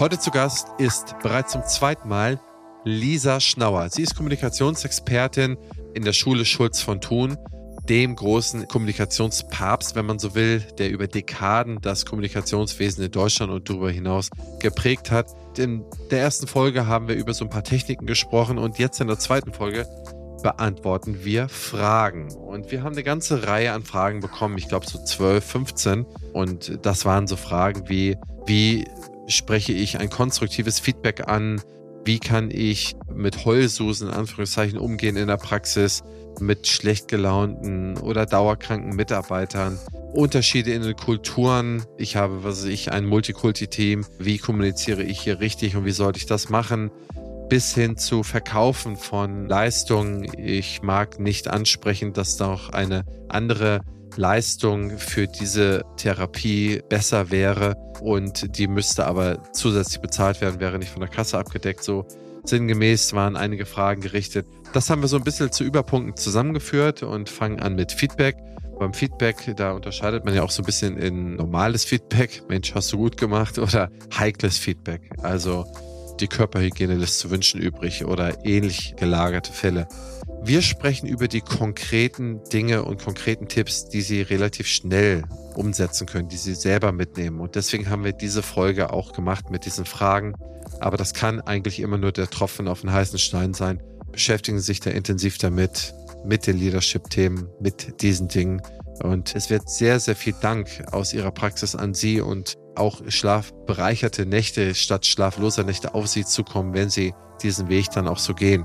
[0.00, 2.40] Heute zu Gast ist bereits zum zweiten Mal
[2.84, 3.90] Lisa Schnauer.
[3.90, 5.58] Sie ist Kommunikationsexpertin
[5.92, 7.36] in der Schule Schulz von Thun,
[7.86, 13.68] dem großen Kommunikationspapst, wenn man so will, der über Dekaden das Kommunikationswesen in Deutschland und
[13.68, 15.26] darüber hinaus geprägt hat.
[15.58, 19.06] In der ersten Folge haben wir über so ein paar Techniken gesprochen und jetzt in
[19.06, 19.86] der zweiten Folge
[20.42, 22.32] beantworten wir Fragen.
[22.36, 26.06] Und wir haben eine ganze Reihe an Fragen bekommen, ich glaube so 12, 15.
[26.32, 28.86] Und das waren so Fragen wie, wie
[29.30, 31.62] spreche ich ein konstruktives Feedback an?
[32.04, 36.02] Wie kann ich mit Heulsusen in Anführungszeichen umgehen in der Praxis
[36.40, 39.78] mit schlecht gelaunten oder dauerkranken Mitarbeitern?
[40.12, 41.84] Unterschiede in den Kulturen.
[41.98, 44.06] Ich habe, was weiß ich, ein Multikulti-Team.
[44.18, 46.90] Wie kommuniziere ich hier richtig und wie sollte ich das machen?
[47.48, 50.26] Bis hin zu Verkaufen von Leistungen.
[50.38, 53.80] Ich mag nicht ansprechen, dass da auch eine andere
[54.16, 60.90] Leistung für diese Therapie besser wäre und die müsste aber zusätzlich bezahlt werden, wäre nicht
[60.90, 61.82] von der Kasse abgedeckt.
[61.82, 62.06] So
[62.44, 64.46] sinngemäß waren einige Fragen gerichtet.
[64.72, 68.36] Das haben wir so ein bisschen zu Überpunkten zusammengeführt und fangen an mit Feedback.
[68.78, 72.92] Beim Feedback, da unterscheidet man ja auch so ein bisschen in normales Feedback, Mensch, hast
[72.92, 75.10] du gut gemacht, oder heikles Feedback.
[75.22, 75.66] Also
[76.20, 79.88] die Körperhygiene lässt zu wünschen übrig oder ähnlich gelagerte Fälle.
[80.42, 85.22] Wir sprechen über die konkreten Dinge und konkreten Tipps, die Sie relativ schnell
[85.54, 87.40] umsetzen können, die Sie selber mitnehmen.
[87.40, 90.34] Und deswegen haben wir diese Folge auch gemacht mit diesen Fragen.
[90.80, 93.82] Aber das kann eigentlich immer nur der Tropfen auf den heißen Stein sein.
[94.12, 98.62] Beschäftigen Sie sich da intensiv damit, mit den Leadership-Themen, mit diesen Dingen.
[99.02, 104.24] Und es wird sehr, sehr viel Dank aus Ihrer Praxis an Sie und auch schlafbereicherte
[104.24, 108.64] Nächte statt schlafloser Nächte auf Sie zukommen, wenn Sie diesen Weg dann auch so gehen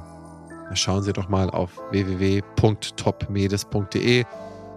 [0.74, 4.26] schauen Sie doch mal auf www.topmedes.de.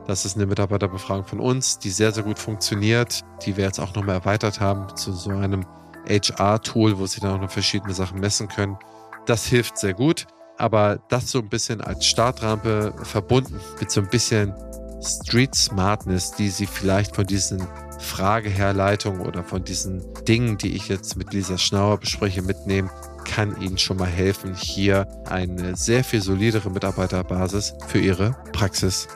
[0.07, 3.95] Das ist eine Mitarbeiterbefragung von uns, die sehr, sehr gut funktioniert, die wir jetzt auch
[3.95, 5.67] nochmal erweitert haben zu so einem
[6.09, 8.79] HR-Tool, wo Sie dann auch noch verschiedene Sachen messen können.
[9.27, 14.09] Das hilft sehr gut, aber das so ein bisschen als Startrampe verbunden mit so ein
[14.09, 14.55] bisschen
[15.03, 17.67] Street Smartness, die Sie vielleicht von diesen
[17.99, 22.91] Frageherleitungen oder von diesen Dingen, die ich jetzt mit Lisa Schnauer bespreche, mitnehmen,
[23.29, 29.07] kann Ihnen schon mal helfen, hier eine sehr viel solidere Mitarbeiterbasis für Ihre Praxis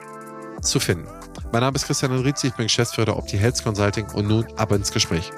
[0.61, 1.07] zu finden.
[1.51, 4.71] Mein Name ist Christian Enrizi, ich bin Geschäftsführer der Opti Health Consulting und nun ab
[4.71, 5.31] ins Gespräch.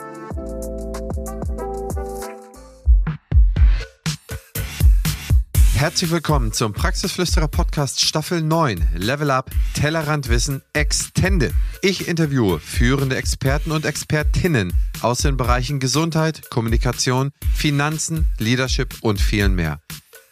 [5.75, 11.53] Herzlich willkommen zum Praxisflüsterer Podcast Staffel 9 Level Up Tellerrandwissen Extended.
[11.81, 19.53] Ich interviewe führende Experten und Expertinnen aus den Bereichen Gesundheit, Kommunikation, Finanzen, Leadership und vielen
[19.53, 19.81] mehr.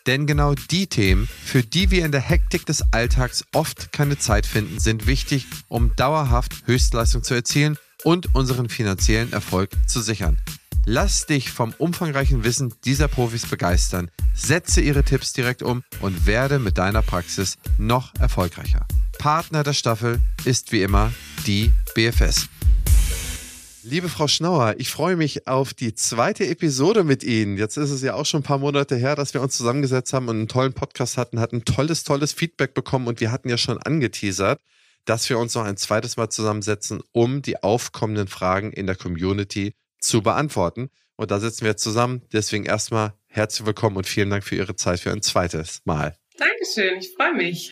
[0.08, 4.46] Denn genau die Themen, für die wir in der Hektik des Alltags oft keine Zeit
[4.46, 10.40] finden, sind wichtig, um dauerhaft Höchstleistung zu erzielen und unseren finanziellen Erfolg zu sichern.
[10.86, 16.60] Lass dich vom umfangreichen Wissen dieser Profis begeistern, setze ihre Tipps direkt um und werde
[16.60, 18.86] mit deiner Praxis noch erfolgreicher.
[19.18, 21.14] Partner der Staffel ist wie immer
[21.48, 22.50] die BFS.
[23.84, 27.56] Liebe Frau Schnauer, ich freue mich auf die zweite Episode mit Ihnen.
[27.58, 30.28] Jetzt ist es ja auch schon ein paar Monate her, dass wir uns zusammengesetzt haben
[30.28, 33.78] und einen tollen Podcast hatten, hatten tolles, tolles Feedback bekommen und wir hatten ja schon
[33.78, 34.60] angeteasert,
[35.06, 39.76] dass wir uns noch ein zweites Mal zusammensetzen, um die aufkommenden Fragen in der Community
[40.04, 40.90] zu beantworten.
[41.16, 42.22] Und da sitzen wir zusammen.
[42.32, 46.18] Deswegen erstmal herzlich willkommen und vielen Dank für Ihre Zeit für ein zweites Mal.
[46.38, 47.72] Dankeschön, ich freue mich.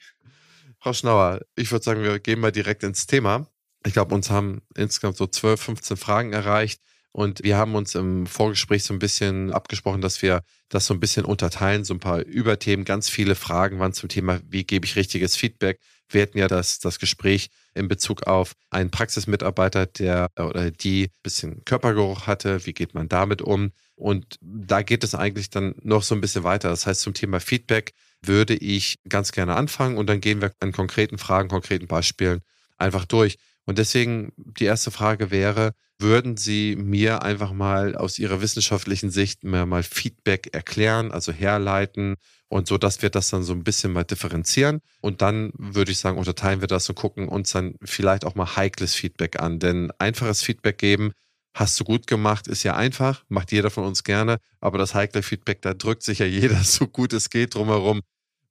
[0.80, 3.48] Frau Schnauer, ich würde sagen, wir gehen mal direkt ins Thema.
[3.86, 6.82] Ich glaube, uns haben insgesamt so 12, 15 Fragen erreicht.
[7.14, 11.02] Und wir haben uns im Vorgespräch so ein bisschen abgesprochen, dass wir das so ein
[11.02, 12.86] bisschen unterteilen, so ein paar Überthemen.
[12.86, 15.80] Ganz viele Fragen waren zum Thema, wie gebe ich richtiges Feedback?
[16.08, 21.22] Wir hatten ja das, das Gespräch in Bezug auf einen Praxismitarbeiter, der oder die ein
[21.24, 22.66] bisschen Körpergeruch hatte.
[22.66, 23.72] Wie geht man damit um?
[23.96, 26.70] Und da geht es eigentlich dann noch so ein bisschen weiter.
[26.70, 30.72] Das heißt, zum Thema Feedback würde ich ganz gerne anfangen und dann gehen wir an
[30.72, 32.42] konkreten Fragen, konkreten Beispielen
[32.78, 33.38] einfach durch.
[33.66, 39.44] Und deswegen die erste Frage wäre, würden Sie mir einfach mal aus Ihrer wissenschaftlichen Sicht
[39.44, 42.16] mal Feedback erklären, also herleiten
[42.48, 44.82] und so, dass wir das dann so ein bisschen mal differenzieren.
[45.00, 48.56] Und dann würde ich sagen, unterteilen wir das und gucken uns dann vielleicht auch mal
[48.56, 49.60] heikles Feedback an.
[49.60, 51.14] Denn einfaches Feedback geben,
[51.54, 54.38] hast du gut gemacht, ist ja einfach, macht jeder von uns gerne.
[54.60, 58.02] Aber das heikle Feedback, da drückt sich ja jeder so gut es geht drumherum.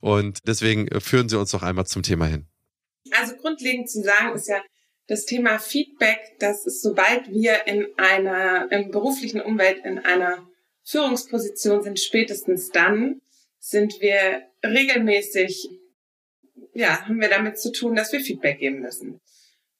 [0.00, 2.46] Und deswegen äh, führen Sie uns doch einmal zum Thema hin.
[3.12, 4.60] Also grundlegend zu sagen ist ja,
[5.10, 10.48] das Thema Feedback, das ist, sobald wir in einer im beruflichen Umwelt in einer
[10.84, 13.20] Führungsposition sind, spätestens dann
[13.58, 15.68] sind wir regelmäßig,
[16.74, 19.20] ja, haben wir damit zu tun, dass wir Feedback geben müssen.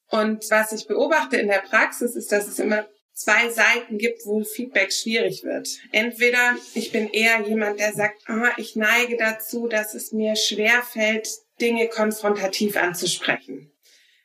[0.09, 4.43] Und was ich beobachte in der Praxis ist, dass es immer zwei Seiten gibt, wo
[4.43, 5.69] Feedback schwierig wird.
[5.93, 10.82] Entweder ich bin eher jemand, der sagt, oh, ich neige dazu, dass es mir schwer
[10.82, 11.29] fällt,
[11.61, 13.71] Dinge konfrontativ anzusprechen.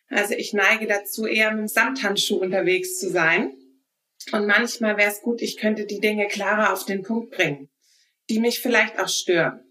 [0.09, 3.55] Also ich neige dazu, eher mit dem Samthandschuh unterwegs zu sein.
[4.31, 7.69] Und manchmal wäre es gut, ich könnte die Dinge klarer auf den Punkt bringen,
[8.29, 9.61] die mich vielleicht auch stören.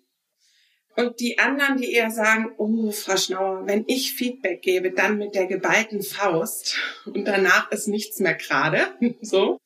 [0.97, 5.35] Und die anderen, die eher sagen, oh, Frau Schnauer, wenn ich Feedback gebe, dann mit
[5.35, 9.59] der geballten Faust und danach ist nichts mehr gerade, so.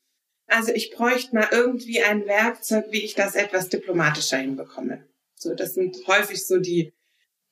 [0.47, 5.07] Also ich bräuchte mal irgendwie ein Werkzeug, wie ich das etwas diplomatischer hinbekomme.
[5.35, 6.95] So, das sind häufig so die,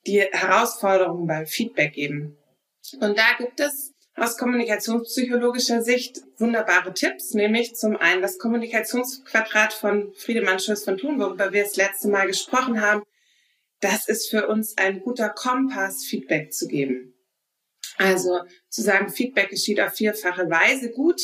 [0.07, 2.37] die Herausforderungen beim Feedback geben.
[2.99, 10.13] Und da gibt es aus kommunikationspsychologischer Sicht wunderbare Tipps, nämlich zum einen das Kommunikationsquadrat von
[10.15, 13.03] Friedemann Schulz von Thun, worüber wir das letzte Mal gesprochen haben,
[13.79, 17.13] das ist für uns ein guter Kompass, Feedback zu geben.
[17.97, 21.21] Also zu sagen, Feedback geschieht auf vierfache Weise gut,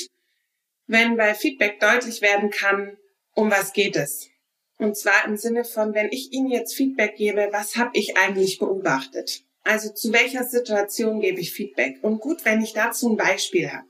[0.86, 2.98] wenn bei Feedback deutlich werden kann,
[3.34, 4.30] um was geht es.
[4.78, 8.60] Und zwar im Sinne von, wenn ich Ihnen jetzt Feedback gebe, was habe ich eigentlich
[8.60, 9.44] beobachtet?
[9.64, 12.04] Also zu welcher Situation gebe ich Feedback?
[12.04, 13.88] Und gut, wenn ich dazu ein Beispiel habe.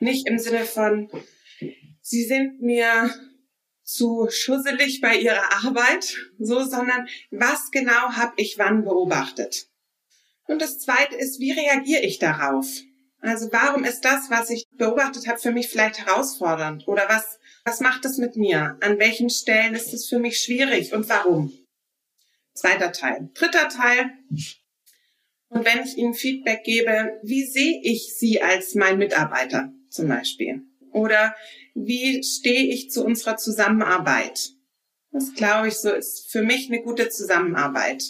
[0.00, 1.10] Nicht im Sinne von,
[2.00, 3.14] Sie sind mir
[3.82, 9.68] zu schusselig bei ihrer Arbeit, so, sondern was genau habe ich wann beobachtet?
[10.46, 12.66] Und das Zweite ist, wie reagiere ich darauf?
[13.20, 16.86] Also warum ist das, was ich beobachtet habe, für mich vielleicht herausfordernd?
[16.86, 18.78] Oder was, was macht es mit mir?
[18.80, 21.52] An welchen Stellen ist es für mich schwierig und warum?
[22.54, 23.30] Zweiter Teil.
[23.34, 24.12] Dritter Teil.
[25.50, 30.62] Und wenn ich Ihnen Feedback gebe, wie sehe ich Sie als mein Mitarbeiter zum Beispiel?
[30.92, 31.34] Oder
[31.74, 34.50] wie stehe ich zu unserer Zusammenarbeit?
[35.10, 38.04] Das glaube ich so ist für mich eine gute Zusammenarbeit.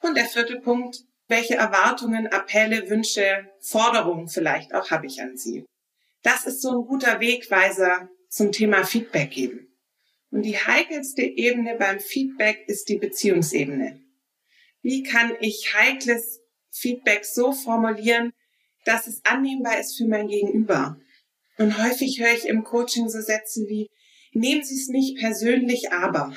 [0.00, 5.64] Und der vierte Punkt, welche Erwartungen, Appelle, Wünsche, Forderungen vielleicht auch habe ich an Sie?
[6.22, 9.68] Das ist so ein guter Wegweiser zum Thema Feedback geben.
[10.30, 14.00] Und die heikelste Ebene beim Feedback ist die Beziehungsebene.
[14.82, 16.37] Wie kann ich heikles
[16.78, 18.32] Feedback so formulieren,
[18.84, 20.98] dass es annehmbar ist für mein Gegenüber?
[21.58, 23.90] Und häufig höre ich im Coaching so Sätze wie,
[24.32, 26.32] nehmen Sie es nicht persönlich, aber.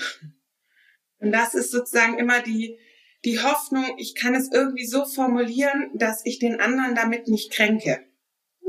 [1.20, 2.80] Und das ist sozusagen immer die,
[3.24, 8.04] die Hoffnung, ich kann es irgendwie so formulieren, dass ich den anderen damit nicht kränke.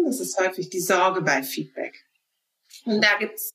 [0.04, 2.04] Das ist häufig die Sorge bei Feedback.
[2.84, 3.54] Und da gibt's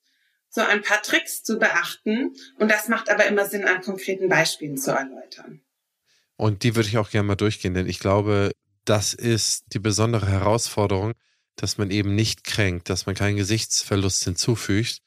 [0.50, 2.36] so ein paar Tricks zu beachten.
[2.58, 5.62] Und das macht aber immer Sinn, an konkreten Beispielen zu erläutern.
[6.38, 8.52] Und die würde ich auch gerne mal durchgehen, denn ich glaube,
[8.86, 11.14] das ist die besondere Herausforderung,
[11.56, 15.00] dass man eben nicht kränkt, dass man keinen Gesichtsverlust hinzufügt.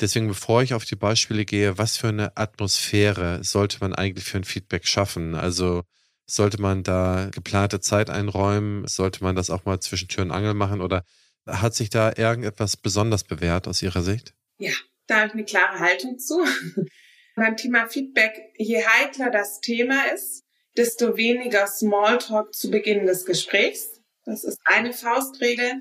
[0.00, 4.38] Deswegen, bevor ich auf die Beispiele gehe, was für eine Atmosphäre sollte man eigentlich für
[4.38, 5.34] ein Feedback schaffen?
[5.34, 5.82] Also
[6.24, 8.86] sollte man da geplante Zeit einräumen?
[8.86, 10.80] Sollte man das auch mal zwischen Tür und Angel machen?
[10.80, 11.04] Oder
[11.46, 14.34] hat sich da irgendetwas besonders bewährt aus Ihrer Sicht?
[14.58, 14.72] Ja,
[15.08, 16.44] da habe ich eine klare Haltung zu.
[17.34, 20.44] Beim Thema Feedback, je heikler das Thema ist,
[20.76, 23.98] desto weniger Smalltalk zu Beginn des Gesprächs
[24.28, 25.80] das ist eine Faustregel.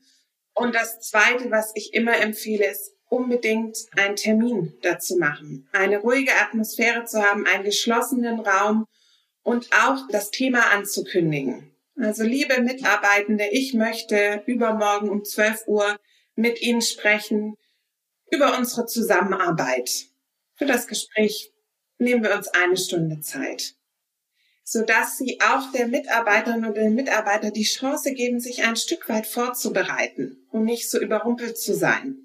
[0.54, 5.68] Und das Zweite, was ich immer empfehle, ist unbedingt einen Termin dazu machen.
[5.74, 8.88] Eine ruhige Atmosphäre zu haben, einen geschlossenen Raum
[9.44, 11.72] und auch das Thema anzukündigen.
[12.00, 15.98] Also liebe Mitarbeitende, ich möchte übermorgen um 12 Uhr
[16.36, 17.56] mit Ihnen sprechen
[18.31, 20.08] über unsere Zusammenarbeit.
[20.56, 21.51] Für das Gespräch
[21.98, 23.76] nehmen wir uns eine Stunde Zeit
[24.69, 29.25] sodass sie auch der Mitarbeiterin oder dem Mitarbeiter die Chance geben, sich ein Stück weit
[29.25, 32.17] vorzubereiten, um nicht so überrumpelt zu sein.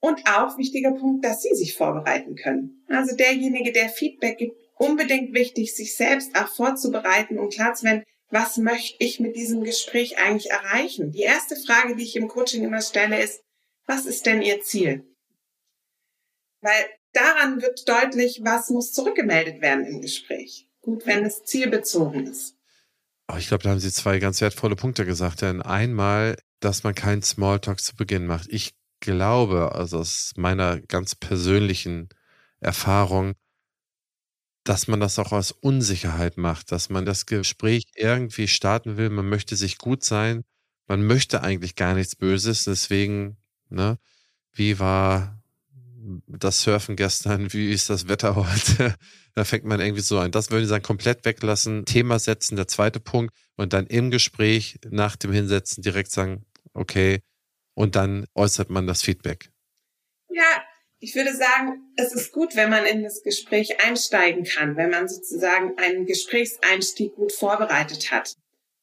[0.00, 2.84] Und auch wichtiger Punkt, dass sie sich vorbereiten können.
[2.88, 8.02] Also derjenige, der Feedback gibt, unbedingt wichtig, sich selbst auch vorzubereiten und klar zu werden,
[8.30, 11.12] was möchte ich mit diesem Gespräch eigentlich erreichen?
[11.12, 13.40] Die erste Frage, die ich im Coaching immer stelle, ist,
[13.86, 15.04] was ist denn Ihr Ziel?
[16.60, 22.56] Weil daran wird deutlich, was muss zurückgemeldet werden im Gespräch gut, wenn es zielbezogen ist.
[23.30, 25.42] Oh, ich glaube, da haben Sie zwei ganz wertvolle Punkte gesagt.
[25.42, 28.48] Denn einmal, dass man keinen Smalltalk zu Beginn macht.
[28.50, 32.08] Ich glaube, also aus meiner ganz persönlichen
[32.60, 33.34] Erfahrung,
[34.64, 39.10] dass man das auch aus Unsicherheit macht, dass man das Gespräch irgendwie starten will.
[39.10, 40.44] Man möchte sich gut sein.
[40.86, 42.64] Man möchte eigentlich gar nichts Böses.
[42.64, 43.36] Deswegen,
[43.68, 43.98] ne,
[44.52, 45.37] wie war
[46.26, 47.52] das Surfen gestern?
[47.52, 48.94] Wie ist das Wetter heute?
[49.34, 50.32] Da fängt man irgendwie so an.
[50.32, 53.32] Das würde ich sagen, komplett weglassen, Thema setzen, der zweite Punkt.
[53.56, 57.20] Und dann im Gespräch nach dem Hinsetzen direkt sagen, okay,
[57.74, 59.50] und dann äußert man das Feedback.
[60.28, 60.64] Ja,
[60.98, 65.08] ich würde sagen, es ist gut, wenn man in das Gespräch einsteigen kann, wenn man
[65.08, 68.34] sozusagen einen Gesprächseinstieg gut vorbereitet hat.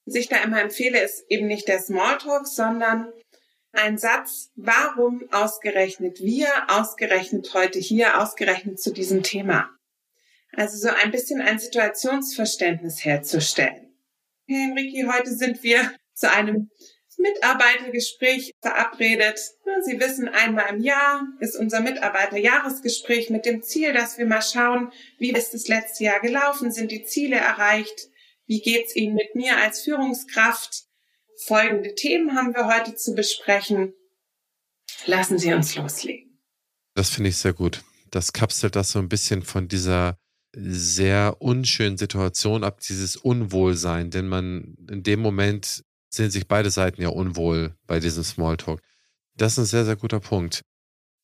[0.05, 3.11] Was ich da immer empfehle, ist eben nicht der Smalltalk, sondern
[3.77, 9.69] ein Satz, warum ausgerechnet wir, ausgerechnet heute hier, ausgerechnet zu diesem Thema.
[10.53, 13.93] Also so ein bisschen ein Situationsverständnis herzustellen.
[14.47, 16.69] Hey Enrique, heute sind wir zu einem
[17.17, 19.39] Mitarbeitergespräch verabredet.
[19.83, 24.91] Sie wissen, einmal im Jahr ist unser Mitarbeiterjahresgespräch mit dem Ziel, dass wir mal schauen,
[25.17, 28.09] wie ist das letzte Jahr gelaufen, sind die Ziele erreicht,
[28.45, 30.84] wie geht's Ihnen mit mir als Führungskraft?
[31.43, 33.93] Folgende Themen haben wir heute zu besprechen.
[35.05, 36.39] Lassen Sie uns loslegen.
[36.93, 37.83] Das finde ich sehr gut.
[38.11, 40.17] Das kapselt das so ein bisschen von dieser
[40.55, 47.01] sehr unschönen Situation ab, dieses Unwohlsein, denn man in dem Moment sind sich beide Seiten
[47.01, 48.81] ja unwohl bei diesem Smalltalk.
[49.35, 50.61] Das ist ein sehr, sehr guter Punkt.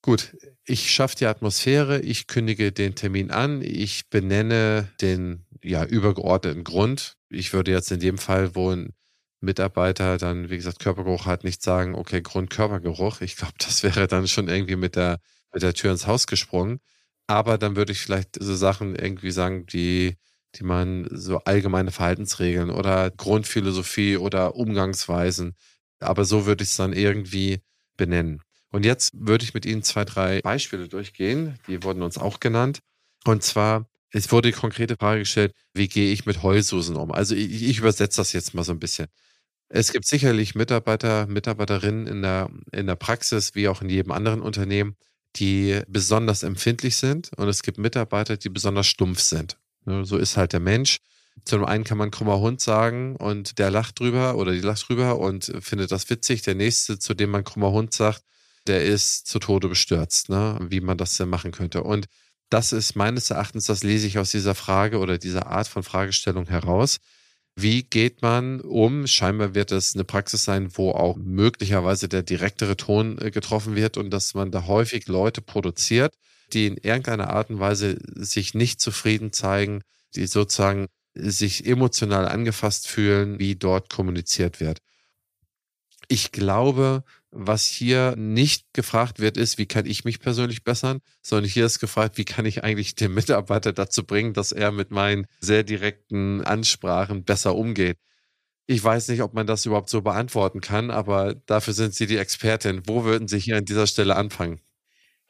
[0.02, 6.64] Gut, ich schaffe die Atmosphäre, ich kündige den Termin an, ich benenne den ja, übergeordneten
[6.64, 7.16] Grund.
[7.30, 8.94] Ich würde jetzt in dem Fall, wo ein
[9.42, 13.22] Mitarbeiter dann, wie gesagt, Körpergeruch hat, nicht sagen, okay, Grund Körpergeruch.
[13.22, 15.20] Ich glaube, das wäre dann schon irgendwie mit der,
[15.54, 16.80] mit der Tür ins Haus gesprungen.
[17.28, 20.18] Aber dann würde ich vielleicht so Sachen irgendwie sagen, die,
[20.56, 25.56] die man so allgemeine Verhaltensregeln oder Grundphilosophie oder Umgangsweisen.
[26.00, 27.62] Aber so würde ich es dann irgendwie
[27.98, 28.42] benennen.
[28.72, 31.60] Und jetzt würde ich mit Ihnen zwei, drei Beispiele durchgehen.
[31.68, 32.80] Die wurden uns auch genannt.
[33.26, 37.12] Und zwar, es wurde die konkrete Frage gestellt, wie gehe ich mit Heulsusen um?
[37.12, 39.08] Also ich, ich übersetze das jetzt mal so ein bisschen.
[39.74, 44.42] Es gibt sicherlich Mitarbeiter, Mitarbeiterinnen in der, in der Praxis, wie auch in jedem anderen
[44.42, 44.98] Unternehmen,
[45.38, 49.58] die besonders empfindlich sind und es gibt Mitarbeiter, die besonders stumpf sind.
[49.86, 50.98] Ne, so ist halt der Mensch.
[51.46, 55.18] Zum einen kann man krummer Hund sagen und der lacht drüber oder die lacht drüber
[55.20, 56.42] und findet das witzig.
[56.42, 58.24] Der nächste, zu dem man krummer Hund sagt,
[58.68, 60.60] der ist zu Tode bestürzt, ne?
[60.70, 61.82] wie man das denn machen könnte.
[61.84, 62.08] Und
[62.50, 66.48] das ist meines Erachtens, das lese ich aus dieser Frage oder dieser Art von Fragestellung
[66.48, 66.98] heraus,
[67.56, 69.08] wie geht man um?
[69.08, 73.98] Scheinbar wird es eine Praxis sein, wo auch möglicherweise der direktere Ton äh, getroffen wird
[73.98, 76.16] und dass man da häufig Leute produziert,
[76.54, 79.84] die in irgendeiner Art und Weise sich nicht zufrieden zeigen,
[80.16, 84.80] die sozusagen sich emotional angefasst fühlen, wie dort kommuniziert wird.
[86.08, 91.50] Ich glaube, was hier nicht gefragt wird, ist, wie kann ich mich persönlich bessern, sondern
[91.50, 95.28] hier ist gefragt, wie kann ich eigentlich den Mitarbeiter dazu bringen, dass er mit meinen
[95.40, 97.98] sehr direkten Ansprachen besser umgeht.
[98.68, 102.18] Ich weiß nicht, ob man das überhaupt so beantworten kann, aber dafür sind Sie die
[102.18, 102.84] Expertin.
[102.86, 104.62] Wo würden Sie hier an dieser Stelle anfangen?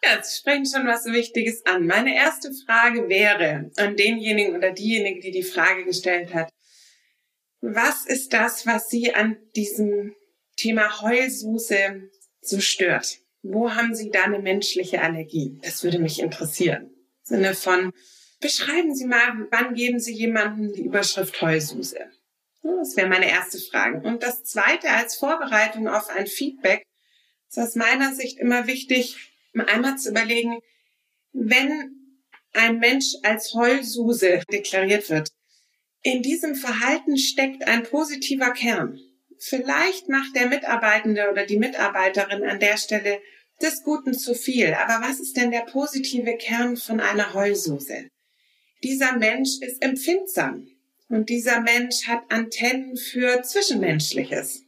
[0.04, 1.86] Ja, Sie sprechen schon was Wichtiges an.
[1.86, 6.52] Meine erste Frage wäre an denjenigen oder diejenige, die die Frage gestellt hat.
[7.62, 10.16] Was ist das, was Sie an diesem
[10.62, 13.18] Thema Heulsuse so stört.
[13.42, 15.58] Wo haben Sie da eine menschliche Allergie?
[15.64, 16.84] Das würde mich interessieren.
[16.84, 17.92] Im Sinne von,
[18.40, 22.12] beschreiben Sie mal, wann geben Sie jemandem die Überschrift Heulsuse?
[22.62, 24.08] Das wäre meine erste Frage.
[24.08, 26.84] Und das zweite als Vorbereitung auf ein Feedback
[27.50, 29.18] ist aus meiner Sicht immer wichtig,
[29.56, 30.60] einmal zu überlegen,
[31.34, 32.20] wenn
[32.54, 35.30] ein Mensch als Heulsuse deklariert wird,
[36.04, 39.00] in diesem Verhalten steckt ein positiver Kern
[39.42, 43.22] vielleicht macht der Mitarbeitende oder die Mitarbeiterin an der Stelle
[43.62, 44.74] des Guten zu viel.
[44.74, 48.10] Aber was ist denn der positive Kern von einer Heulsuse?
[48.84, 50.68] Dieser Mensch ist empfindsam
[51.10, 54.64] und dieser Mensch hat Antennen für Zwischenmenschliches.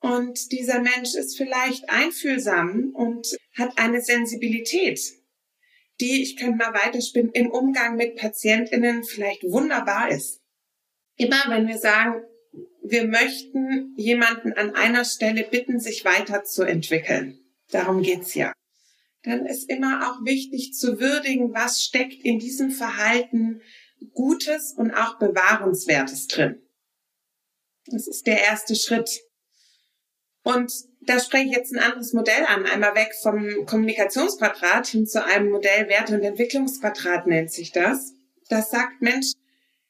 [0.00, 3.26] Und dieser Mensch ist vielleicht einfühlsam und
[3.56, 5.00] hat eine Sensibilität,
[6.00, 10.42] die, ich könnte mal weiterspinnen, im Umgang mit PatientInnen vielleicht wunderbar ist.
[11.16, 12.22] Immer wenn wir sagen,
[12.84, 17.38] wir möchten jemanden an einer Stelle bitten, sich weiterzuentwickeln.
[17.70, 18.52] Darum geht's ja.
[19.22, 23.62] Dann ist immer auch wichtig zu würdigen, was steckt in diesem Verhalten
[24.12, 26.60] Gutes und auch Bewahrenswertes drin.
[27.86, 29.22] Das ist der erste Schritt.
[30.42, 35.24] Und da spreche ich jetzt ein anderes Modell an, einmal weg vom Kommunikationsquadrat hin zu
[35.24, 38.12] einem Modell Werte- und Entwicklungsquadrat nennt sich das.
[38.50, 39.32] Das sagt, Mensch,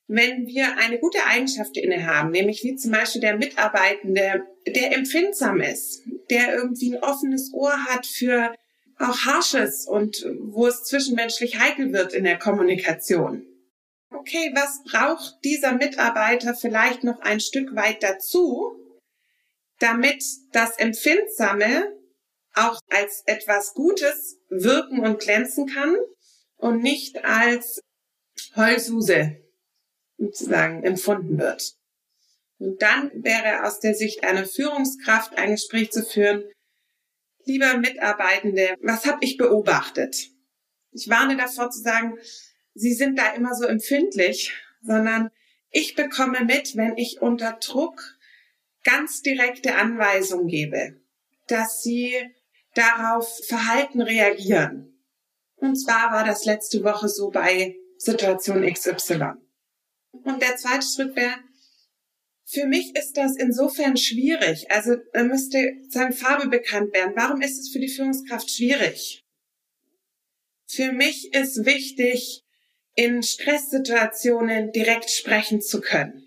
[0.06, 6.02] wenn wir eine gute Eigenschaft innehaben, nämlich wie zum Beispiel der Mitarbeitende, der empfindsam ist,
[6.30, 8.54] der irgendwie ein offenes Ohr hat für
[8.98, 13.46] auch Harsches und wo es zwischenmenschlich heikel wird in der Kommunikation.
[14.10, 18.76] Okay, was braucht dieser Mitarbeiter vielleicht noch ein Stück weit dazu,
[19.80, 21.92] damit das Empfindsame
[22.54, 25.96] auch als etwas Gutes wirken und glänzen kann
[26.56, 27.80] und nicht als
[28.54, 29.43] Heulsuse
[30.16, 31.74] sozusagen empfunden wird.
[32.58, 36.44] Und dann wäre aus der Sicht einer Führungskraft ein Gespräch zu führen,
[37.44, 40.30] lieber Mitarbeitende, was habe ich beobachtet?
[40.92, 42.16] Ich warne davor zu sagen,
[42.74, 44.52] Sie sind da immer so empfindlich,
[44.82, 45.30] sondern
[45.70, 48.02] ich bekomme mit, wenn ich unter Druck
[48.82, 51.00] ganz direkte Anweisungen gebe.
[51.46, 52.14] dass sie
[52.74, 54.98] darauf Verhalten reagieren.
[55.56, 59.34] Und zwar war das letzte Woche so bei Situation XY.
[60.22, 61.36] Und der zweite Schritt wäre,
[62.46, 64.70] für mich ist das insofern schwierig.
[64.70, 67.14] Also da müsste sagen Farbe bekannt werden.
[67.16, 69.24] Warum ist es für die Führungskraft schwierig?
[70.66, 72.42] Für mich ist wichtig,
[72.94, 76.22] in Stresssituationen direkt sprechen zu können.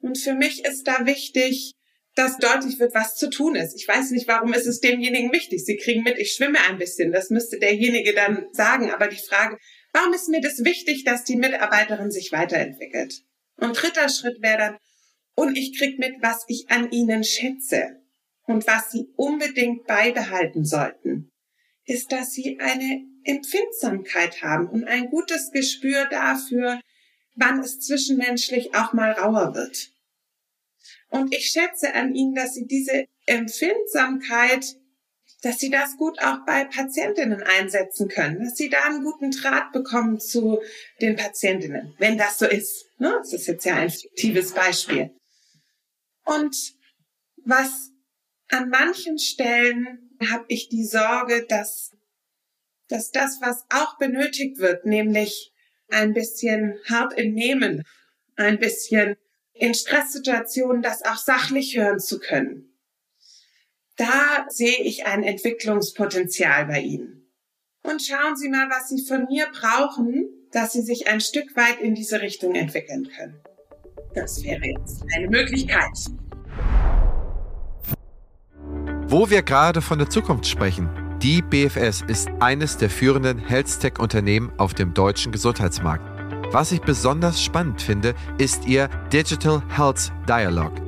[0.00, 1.72] Und für mich ist da wichtig,
[2.14, 3.74] dass deutlich wird, was zu tun ist.
[3.74, 5.64] Ich weiß nicht, warum ist es demjenigen wichtig.
[5.64, 7.12] Sie kriegen mit, ich schwimme ein bisschen.
[7.12, 8.90] Das müsste derjenige dann sagen.
[8.90, 9.56] Aber die Frage,
[9.92, 13.22] warum ist mir das wichtig, dass die Mitarbeiterin sich weiterentwickelt?
[13.56, 14.78] Und dritter Schritt wäre dann,
[15.34, 18.00] und ich krieg mit, was ich an ihnen schätze
[18.46, 21.30] und was sie unbedingt beibehalten sollten,
[21.84, 26.80] ist, dass sie eine Empfindsamkeit haben und ein gutes Gespür dafür,
[27.36, 29.92] wann es zwischenmenschlich auch mal rauer wird.
[31.10, 34.76] Und ich schätze an ihnen, dass sie diese Empfindsamkeit,
[35.42, 39.72] dass sie das gut auch bei Patientinnen einsetzen können, dass sie da einen guten Draht
[39.72, 40.60] bekommen zu
[41.00, 42.86] den Patientinnen, wenn das so ist.
[42.98, 43.14] Ne?
[43.18, 45.10] Das ist jetzt ja ein fiktives Beispiel.
[46.24, 46.74] Und
[47.44, 47.90] was
[48.48, 51.92] an manchen Stellen habe ich die Sorge, dass,
[52.88, 55.52] dass das, was auch benötigt wird, nämlich
[55.88, 57.84] ein bisschen hart entnehmen,
[58.36, 59.16] ein bisschen
[59.52, 62.67] in Stresssituationen das auch sachlich hören zu können.
[63.98, 67.28] Da sehe ich ein Entwicklungspotenzial bei Ihnen.
[67.82, 71.80] Und schauen Sie mal, was Sie von mir brauchen, dass Sie sich ein Stück weit
[71.80, 73.40] in diese Richtung entwickeln können.
[74.14, 75.90] Das wäre jetzt eine Möglichkeit.
[79.08, 80.88] Wo wir gerade von der Zukunft sprechen,
[81.20, 86.04] die BFS ist eines der führenden Health-Tech-Unternehmen auf dem deutschen Gesundheitsmarkt.
[86.52, 90.87] Was ich besonders spannend finde, ist ihr Digital Health Dialogue.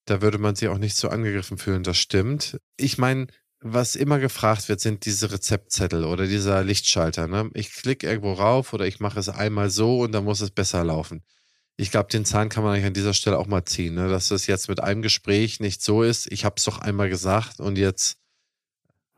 [0.06, 2.60] Da würde man sich auch nicht so angegriffen fühlen, das stimmt.
[2.78, 3.28] Ich meine,
[3.60, 7.28] was immer gefragt wird, sind diese Rezeptzettel oder dieser Lichtschalter.
[7.28, 7.52] Ne?
[7.54, 10.84] Ich klicke irgendwo rauf oder ich mache es einmal so und dann muss es besser
[10.84, 11.22] laufen.
[11.78, 14.10] Ich glaube, den Zahn kann man eigentlich an dieser Stelle auch mal ziehen, ne?
[14.10, 16.32] dass das jetzt mit einem Gespräch nicht so ist.
[16.32, 18.18] Ich habe es doch einmal gesagt und jetzt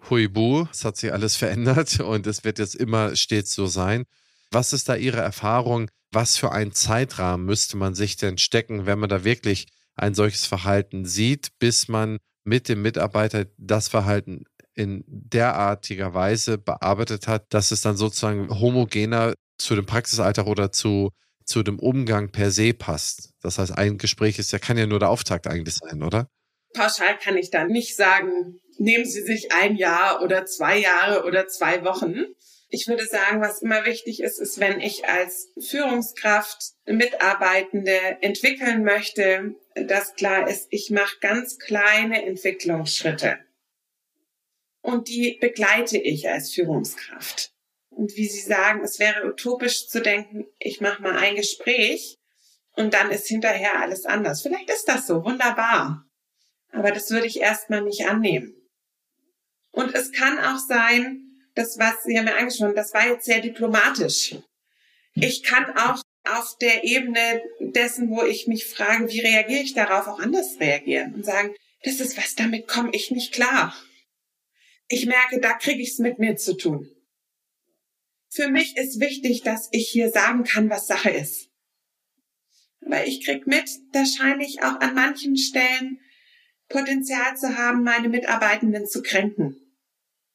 [0.09, 4.05] Huibu, es hat sich alles verändert und es wird jetzt immer stets so sein.
[4.51, 5.89] Was ist da Ihre Erfahrung?
[6.11, 10.45] Was für einen Zeitrahmen müsste man sich denn stecken, wenn man da wirklich ein solches
[10.45, 17.71] Verhalten sieht, bis man mit dem Mitarbeiter das Verhalten in derartiger Weise bearbeitet hat, dass
[17.71, 21.11] es dann sozusagen homogener zu dem Praxisalltag oder zu,
[21.45, 23.33] zu dem Umgang per se passt.
[23.41, 26.29] Das heißt, ein Gespräch ist ja, kann ja nur der Auftakt eigentlich sein, oder?
[26.73, 31.47] Pauschal kann ich da nicht sagen, nehmen Sie sich ein Jahr oder zwei Jahre oder
[31.47, 32.25] zwei Wochen.
[32.69, 39.55] Ich würde sagen, was immer wichtig ist, ist, wenn ich als Führungskraft Mitarbeitende entwickeln möchte,
[39.75, 43.39] dass klar ist, ich mache ganz kleine Entwicklungsschritte.
[44.81, 47.53] Und die begleite ich als Führungskraft.
[47.89, 52.17] Und wie Sie sagen, es wäre utopisch zu denken, ich mache mal ein Gespräch
[52.75, 54.41] und dann ist hinterher alles anders.
[54.41, 56.05] Vielleicht ist das so, wunderbar.
[56.71, 58.56] Aber das würde ich erstmal nicht annehmen.
[59.77, 61.21] Und es kann auch sein,
[61.53, 64.35] das, was Sie haben mir angesprochen, das war jetzt sehr diplomatisch.
[65.13, 70.07] Ich kann auch auf der Ebene dessen, wo ich mich frage, wie reagiere ich darauf,
[70.07, 73.77] auch anders reagieren und sagen, das ist was, damit komme ich nicht klar.
[74.87, 76.89] Ich merke, da kriege ich es mit mir zu tun.
[78.29, 81.51] Für mich ist wichtig, dass ich hier sagen kann, was Sache ist.
[82.83, 85.99] Aber ich krieg mit, da scheine ich auch an manchen Stellen
[86.67, 89.61] Potenzial zu haben, meine Mitarbeitenden zu kränken.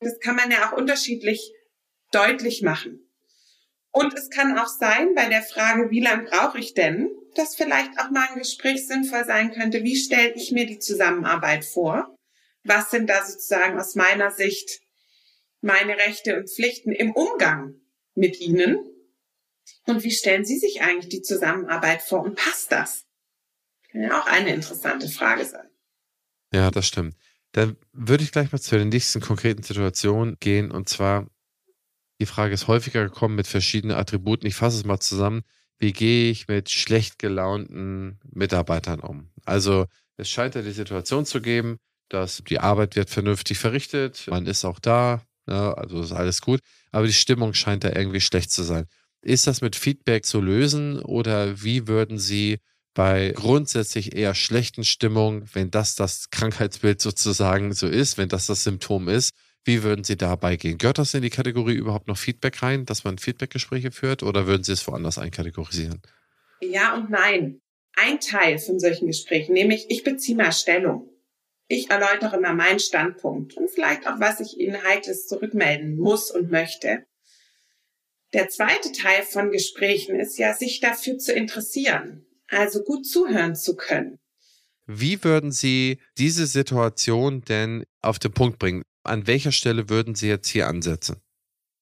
[0.02, 1.52] Das kann man ja auch unterschiedlich
[2.10, 3.08] deutlich machen.
[3.90, 7.98] Und es kann auch sein, bei der Frage, wie lange brauche ich denn, dass vielleicht
[7.98, 12.16] auch mal ein Gespräch sinnvoll sein könnte, wie stelle ich mir die Zusammenarbeit vor?
[12.64, 14.80] Was sind da sozusagen aus meiner Sicht
[15.60, 17.74] meine Rechte und Pflichten im Umgang
[18.14, 18.78] mit Ihnen?
[19.86, 23.04] Und wie stellen Sie sich eigentlich die Zusammenarbeit vor und passt das?
[23.90, 25.68] Kann ja auch eine interessante Frage sein.
[26.52, 27.16] Ja, das stimmt.
[27.52, 30.70] Dann würde ich gleich mal zu der nächsten konkreten Situation gehen.
[30.70, 31.26] Und zwar,
[32.20, 34.46] die Frage ist häufiger gekommen mit verschiedenen Attributen.
[34.46, 35.42] Ich fasse es mal zusammen.
[35.78, 39.30] Wie gehe ich mit schlecht gelaunten Mitarbeitern um?
[39.44, 39.86] Also,
[40.16, 44.64] es scheint ja die Situation zu geben, dass die Arbeit wird vernünftig verrichtet, man ist
[44.64, 46.60] auch da, ne, also ist alles gut,
[46.90, 48.86] aber die Stimmung scheint da irgendwie schlecht zu sein.
[49.22, 52.58] Ist das mit Feedback zu lösen oder wie würden Sie
[52.94, 58.64] bei grundsätzlich eher schlechten Stimmung, wenn das das Krankheitsbild sozusagen so ist, wenn das das
[58.64, 59.32] Symptom ist,
[59.64, 60.78] wie würden Sie dabei gehen?
[60.78, 64.64] Gehört das in die Kategorie überhaupt noch Feedback rein, dass man Feedbackgespräche führt oder würden
[64.64, 66.02] Sie es woanders einkategorisieren?
[66.60, 67.60] Ja und nein.
[67.94, 71.08] Ein Teil von solchen Gesprächen, nämlich ich beziehe mal Stellung.
[71.68, 76.50] Ich erläutere mal meinen Standpunkt und vielleicht auch, was ich Ihnen heikles zurückmelden muss und
[76.50, 77.04] möchte.
[78.32, 83.76] Der zweite Teil von Gesprächen ist ja, sich dafür zu interessieren also gut zuhören zu
[83.76, 84.18] können.
[84.86, 88.82] Wie würden Sie diese Situation denn auf den Punkt bringen?
[89.04, 91.16] An welcher Stelle würden Sie jetzt hier ansetzen?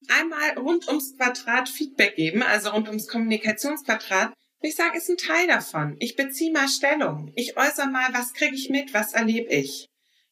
[0.07, 4.33] Einmal rund ums Quadrat Feedback geben, also rund ums Kommunikationsquadrat.
[4.61, 5.95] Ich sage, ist ein Teil davon.
[5.99, 7.31] Ich beziehe mal Stellung.
[7.35, 9.87] Ich äußere mal, was kriege ich mit, was erlebe ich.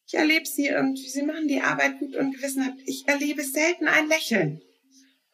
[0.06, 2.78] Ich erlebe sie irgendwie, sie machen die Arbeit gut und gewissenhaft.
[2.84, 4.60] Ich erlebe selten ein Lächeln.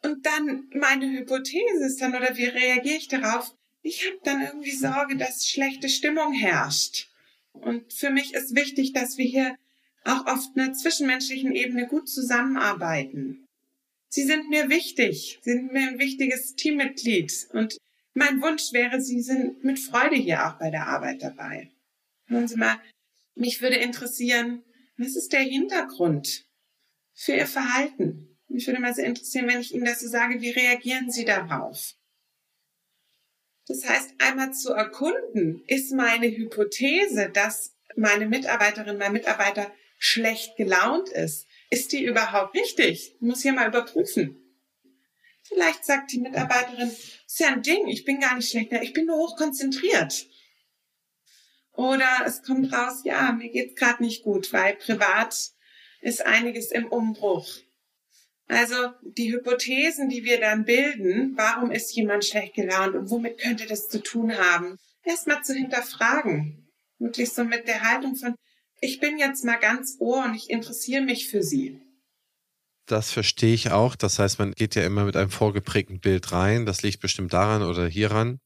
[0.03, 3.53] Und dann meine Hypothese ist dann, oder wie reagiere ich darauf?
[3.87, 7.09] Ich habe dann irgendwie Sorge, dass schlechte Stimmung herrscht.
[7.53, 9.57] Und für mich ist wichtig, dass wir hier
[10.03, 13.47] auch auf einer zwischenmenschlichen Ebene gut zusammenarbeiten.
[14.09, 17.47] Sie sind mir wichtig, sind mir ein wichtiges Teammitglied.
[17.53, 17.77] Und
[18.13, 21.71] mein Wunsch wäre, Sie sind mit Freude hier auch bei der Arbeit dabei.
[22.27, 22.79] Hören Sie mal,
[23.35, 24.63] mich würde interessieren,
[24.97, 26.45] was ist der Hintergrund
[27.13, 28.37] für Ihr Verhalten?
[28.47, 31.95] Mich würde mal sehr interessieren, wenn ich Ihnen das so sage, wie reagieren Sie darauf?
[33.67, 41.09] Das heißt, einmal zu erkunden, ist meine Hypothese, dass meine Mitarbeiterin, mein Mitarbeiter schlecht gelaunt
[41.09, 41.47] ist.
[41.69, 43.15] Ist die überhaupt richtig?
[43.15, 44.41] Ich muss hier mal überprüfen.
[45.43, 49.05] Vielleicht sagt die Mitarbeiterin, ist ja ein Ding, ich bin gar nicht schlecht, ich bin
[49.05, 50.27] nur hochkonzentriert.
[51.73, 55.51] Oder es kommt raus, ja, mir geht's gerade nicht gut, weil privat
[56.01, 57.47] ist einiges im Umbruch.
[58.47, 63.65] Also die Hypothesen, die wir dann bilden, warum ist jemand schlecht gelaunt und womit könnte
[63.65, 66.69] das zu tun haben, erstmal zu hinterfragen.
[66.97, 68.35] Wirklich so mit der Haltung von,
[68.79, 71.81] ich bin jetzt mal ganz ohr und ich interessiere mich für Sie.
[72.85, 73.95] Das verstehe ich auch.
[73.95, 76.65] Das heißt, man geht ja immer mit einem vorgeprägten Bild rein.
[76.65, 78.39] Das liegt bestimmt daran oder hieran.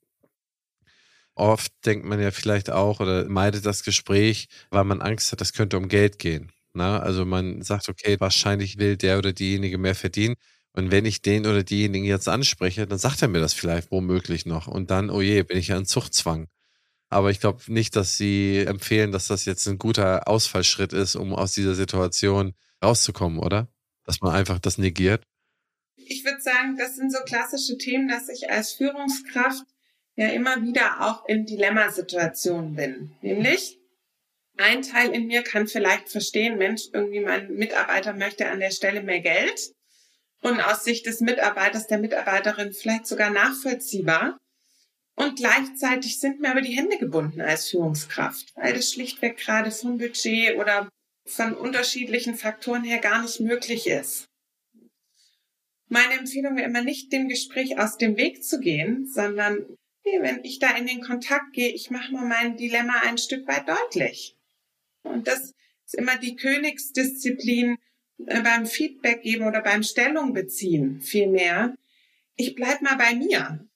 [1.35, 5.53] Oft denkt man ja vielleicht auch oder meidet das Gespräch, weil man Angst hat, es
[5.53, 6.51] könnte um Geld gehen.
[6.73, 7.03] Na, ne?
[7.03, 10.35] also man sagt, okay, wahrscheinlich will der oder diejenige mehr verdienen.
[10.73, 14.45] Und wenn ich den oder diejenigen jetzt anspreche, dann sagt er mir das vielleicht womöglich
[14.45, 14.67] noch.
[14.67, 16.47] Und dann, oh je, bin ich ja in Zuchtzwang.
[17.09, 21.35] Aber ich glaube nicht, dass Sie empfehlen, dass das jetzt ein guter Ausfallschritt ist, um
[21.35, 23.67] aus dieser Situation rauszukommen, oder?
[24.05, 25.25] Dass man einfach das negiert.
[25.97, 29.65] Ich würde sagen, das sind so klassische Themen, dass ich als Führungskraft
[30.15, 33.11] ja immer wieder auch in Dilemmasituationen bin.
[33.21, 33.80] Nämlich,
[34.57, 39.01] ein Teil in mir kann vielleicht verstehen, Mensch, irgendwie mein Mitarbeiter möchte an der Stelle
[39.01, 39.73] mehr Geld.
[40.41, 44.39] Und aus Sicht des Mitarbeiters, der Mitarbeiterin vielleicht sogar nachvollziehbar.
[45.15, 49.97] Und gleichzeitig sind mir aber die Hände gebunden als Führungskraft, weil das schlichtweg gerade vom
[49.97, 50.89] Budget oder
[51.25, 54.25] von unterschiedlichen Faktoren her gar nicht möglich ist.
[55.89, 59.65] Meine Empfehlung wäre immer nicht, dem Gespräch aus dem Weg zu gehen, sondern
[60.03, 63.67] wenn ich da in den Kontakt gehe, ich mache mal mein Dilemma ein Stück weit
[63.67, 64.37] deutlich.
[65.03, 65.53] Und das
[65.85, 67.77] ist immer die Königsdisziplin,
[68.27, 71.75] äh, beim Feedback geben oder beim Stellung beziehen vielmehr,
[72.35, 73.67] ich bleib mal bei mir.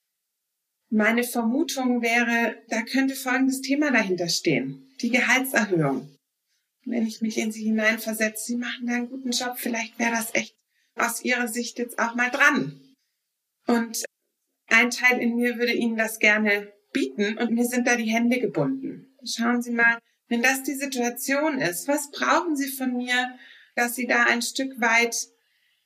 [0.89, 4.95] Meine Vermutung wäre, da könnte folgendes Thema dahinter stehen.
[5.01, 6.09] Die Gehaltserhöhung.
[6.85, 10.33] Wenn ich mich in Sie hineinversetze, Sie machen da einen guten Job, vielleicht wäre das
[10.35, 10.55] echt
[10.95, 12.79] aus Ihrer Sicht jetzt auch mal dran.
[13.67, 14.05] Und
[14.67, 18.39] ein Teil in mir würde Ihnen das gerne bieten und mir sind da die Hände
[18.39, 19.15] gebunden.
[19.23, 23.37] Schauen Sie mal, wenn das die Situation ist, was brauchen Sie von mir,
[23.75, 25.15] dass Sie da ein Stück weit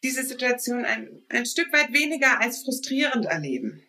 [0.04, 3.84] diese Situation ein, ein Stück weit weniger als frustrierend erleben?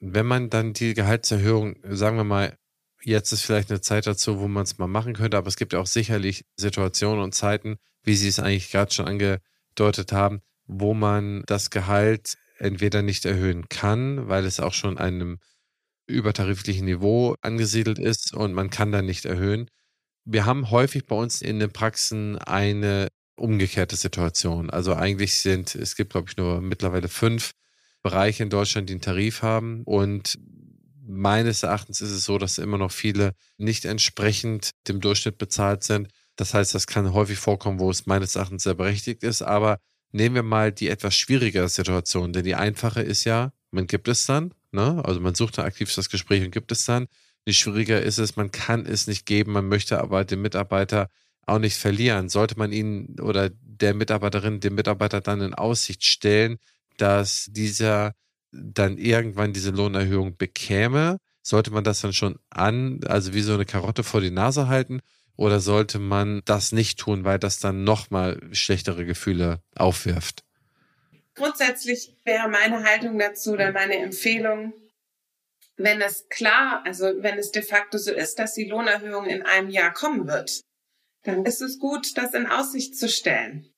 [0.00, 2.56] Wenn man dann die Gehaltserhöhung, sagen wir mal,
[3.02, 5.72] jetzt ist vielleicht eine Zeit dazu, wo man es mal machen könnte, aber es gibt
[5.72, 10.92] ja auch sicherlich Situationen und Zeiten, wie Sie es eigentlich gerade schon angedeutet haben, wo
[10.94, 15.38] man das Gehalt entweder nicht erhöhen kann, weil es auch schon einem
[16.12, 19.68] übertariflichen Niveau angesiedelt ist und man kann dann nicht erhöhen.
[20.24, 24.70] Wir haben häufig bei uns in den Praxen eine umgekehrte Situation.
[24.70, 27.52] Also eigentlich sind, es gibt, glaube ich, nur mittlerweile fünf
[28.02, 29.82] Bereiche in Deutschland, die einen Tarif haben.
[29.84, 30.38] Und
[31.04, 36.08] meines Erachtens ist es so, dass immer noch viele nicht entsprechend dem Durchschnitt bezahlt sind.
[36.36, 39.42] Das heißt, das kann häufig vorkommen, wo es meines Erachtens sehr berechtigt ist.
[39.42, 39.78] Aber
[40.12, 44.26] nehmen wir mal die etwas schwierigere Situation, denn die einfache ist ja, man gibt es
[44.26, 45.02] dann, ne?
[45.04, 47.06] also man sucht dann aktiv das Gespräch und gibt es dann.
[47.46, 51.08] Die schwieriger ist es, man kann es nicht geben, man möchte aber den Mitarbeiter
[51.46, 52.28] auch nicht verlieren.
[52.28, 56.58] Sollte man ihn oder der Mitarbeiterin, dem Mitarbeiter dann in Aussicht stellen,
[56.98, 58.14] dass dieser
[58.52, 63.64] dann irgendwann diese Lohnerhöhung bekäme, sollte man das dann schon an, also wie so eine
[63.64, 65.00] Karotte vor die Nase halten
[65.36, 70.44] oder sollte man das nicht tun, weil das dann nochmal schlechtere Gefühle aufwirft?
[71.34, 74.74] Grundsätzlich wäre meine Haltung dazu oder meine Empfehlung,
[75.76, 79.70] wenn es klar, also wenn es de facto so ist, dass die Lohnerhöhung in einem
[79.70, 80.60] Jahr kommen wird,
[81.22, 83.72] dann ist es gut, das in Aussicht zu stellen.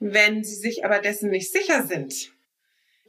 [0.00, 2.32] Wenn Sie sich aber dessen nicht sicher sind,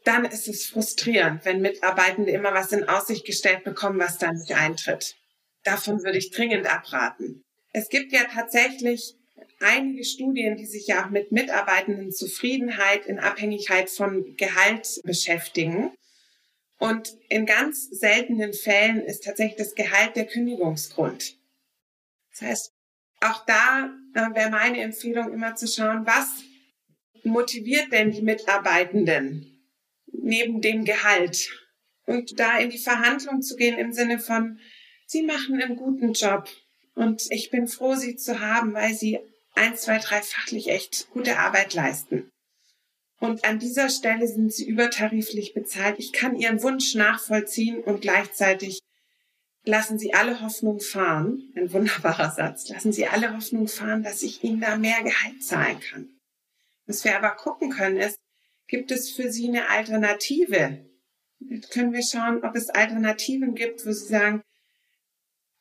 [0.04, 4.54] dann ist es frustrierend, wenn Mitarbeitende immer was in Aussicht gestellt bekommen, was dann nicht
[4.54, 5.16] eintritt.
[5.64, 7.44] Davon würde ich dringend abraten.
[7.72, 9.16] Es gibt ja tatsächlich
[9.60, 15.92] einige Studien, die sich ja auch mit Mitarbeitenden Zufriedenheit in Abhängigkeit von Gehalt beschäftigen.
[16.80, 21.38] Und in ganz seltenen Fällen ist tatsächlich das Gehalt der Kündigungsgrund.
[22.32, 22.74] Das heißt,
[23.22, 26.44] auch da äh, wäre meine Empfehlung immer zu schauen, was
[27.24, 29.70] motiviert denn die Mitarbeitenden
[30.12, 31.50] neben dem Gehalt?
[32.06, 34.60] Und da in die Verhandlung zu gehen im Sinne von,
[35.06, 36.50] sie machen einen guten Job
[36.96, 39.20] und ich bin froh, sie zu haben, weil sie
[39.54, 42.30] eins, zwei, drei fachlich echt gute Arbeit leisten.
[43.20, 45.98] Und an dieser Stelle sind sie übertariflich bezahlt.
[45.98, 48.82] Ich kann ihren Wunsch nachvollziehen und gleichzeitig
[49.66, 51.52] lassen Sie alle Hoffnung fahren.
[51.56, 52.68] Ein wunderbarer Satz.
[52.68, 56.10] Lassen Sie alle Hoffnung fahren, dass ich Ihnen da mehr Gehalt zahlen kann.
[56.86, 58.20] Was wir aber gucken können ist,
[58.68, 60.86] gibt es für Sie eine Alternative?
[61.40, 64.42] Jetzt können wir schauen, ob es Alternativen gibt, wo Sie sagen,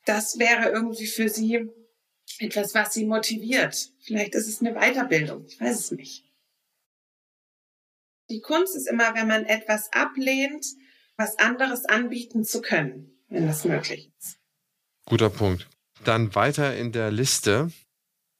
[0.04, 1.68] das wäre irgendwie für Sie
[2.42, 3.90] etwas, was Sie motiviert.
[4.00, 5.46] Vielleicht ist es eine Weiterbildung.
[5.46, 6.24] Ich weiß es nicht.
[8.30, 10.66] Die Kunst ist immer, wenn man etwas ablehnt,
[11.16, 14.38] was anderes anbieten zu können wenn das möglich ist.
[15.06, 15.68] Guter Punkt.
[16.04, 17.72] Dann weiter in der Liste.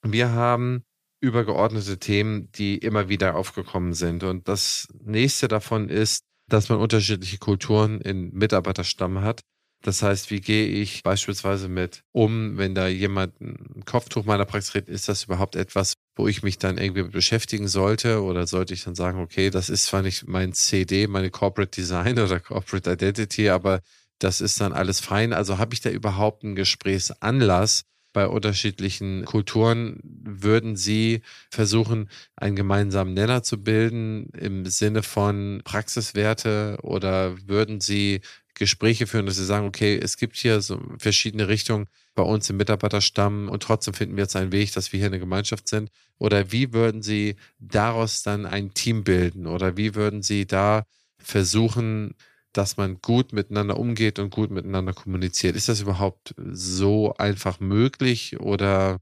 [0.03, 0.85] Wir haben
[1.21, 4.25] übergeordnete Themen, die immer wieder aufgekommen sind.
[4.25, 9.41] Und das nächste davon ist, dass man unterschiedliche Kulturen in Mitarbeiterstamm hat.
[9.83, 14.71] Das heißt, wie gehe ich beispielsweise mit um, wenn da jemand ein Kopftuch meiner Praxis
[14.73, 18.23] trägt, ist das überhaupt etwas, wo ich mich dann irgendwie beschäftigen sollte?
[18.23, 22.19] Oder sollte ich dann sagen, okay, das ist zwar nicht mein CD, meine Corporate Design
[22.21, 23.81] oder Corporate Identity, aber
[24.21, 25.33] das ist dann alles fein.
[25.33, 27.83] Also habe ich da überhaupt einen Gesprächsanlass?
[28.15, 36.79] Bei unterschiedlichen Kulturen würden Sie versuchen, einen gemeinsamen Nenner zu bilden im Sinne von Praxiswerte
[36.83, 38.21] oder würden Sie
[38.55, 42.59] Gespräche führen, dass Sie sagen, okay, es gibt hier so verschiedene Richtungen bei uns im
[42.59, 45.91] Mitarbeiterstamm und trotzdem finden wir jetzt einen Weg, dass wir hier eine Gemeinschaft sind?
[46.19, 49.47] Oder wie würden Sie daraus dann ein Team bilden?
[49.47, 50.85] Oder wie würden Sie da
[51.19, 52.15] versuchen,
[52.53, 55.57] dass man gut miteinander umgeht und gut miteinander kommuniziert.
[55.57, 58.99] Ist das überhaupt so einfach möglich oder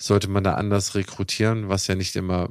[0.00, 2.50] sollte man da anders rekrutieren, was ja nicht immer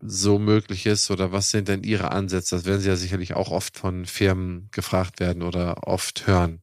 [0.00, 1.10] so möglich ist?
[1.10, 2.56] Oder was sind denn Ihre Ansätze?
[2.56, 6.62] Das werden Sie ja sicherlich auch oft von Firmen gefragt werden oder oft hören.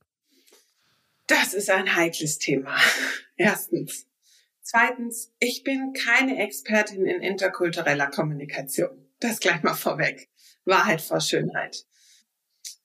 [1.27, 2.75] Das ist ein heikles Thema.
[3.35, 4.05] Erstens.
[4.61, 9.07] Zweitens, ich bin keine Expertin in interkultureller Kommunikation.
[9.19, 10.29] Das gleich mal vorweg.
[10.65, 11.85] Wahrheit vor Schönheit.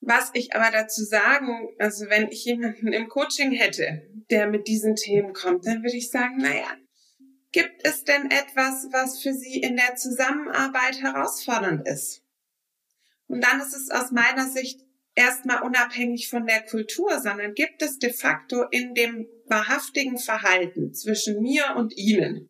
[0.01, 4.97] Was ich aber dazu sagen, also wenn ich jemanden im Coaching hätte, der mit diesen
[4.97, 6.77] Themen kommt, dann würde ich sagen, naja,
[7.53, 12.23] Gibt es denn etwas, was für Sie in der Zusammenarbeit herausfordernd ist?
[13.27, 14.81] Und dann ist es aus meiner Sicht
[15.15, 21.43] erstmal unabhängig von der Kultur, sondern gibt es de facto in dem wahrhaftigen Verhalten zwischen
[21.43, 22.49] mir und Ihnen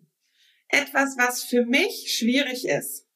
[0.68, 3.06] etwas, was für mich schwierig ist?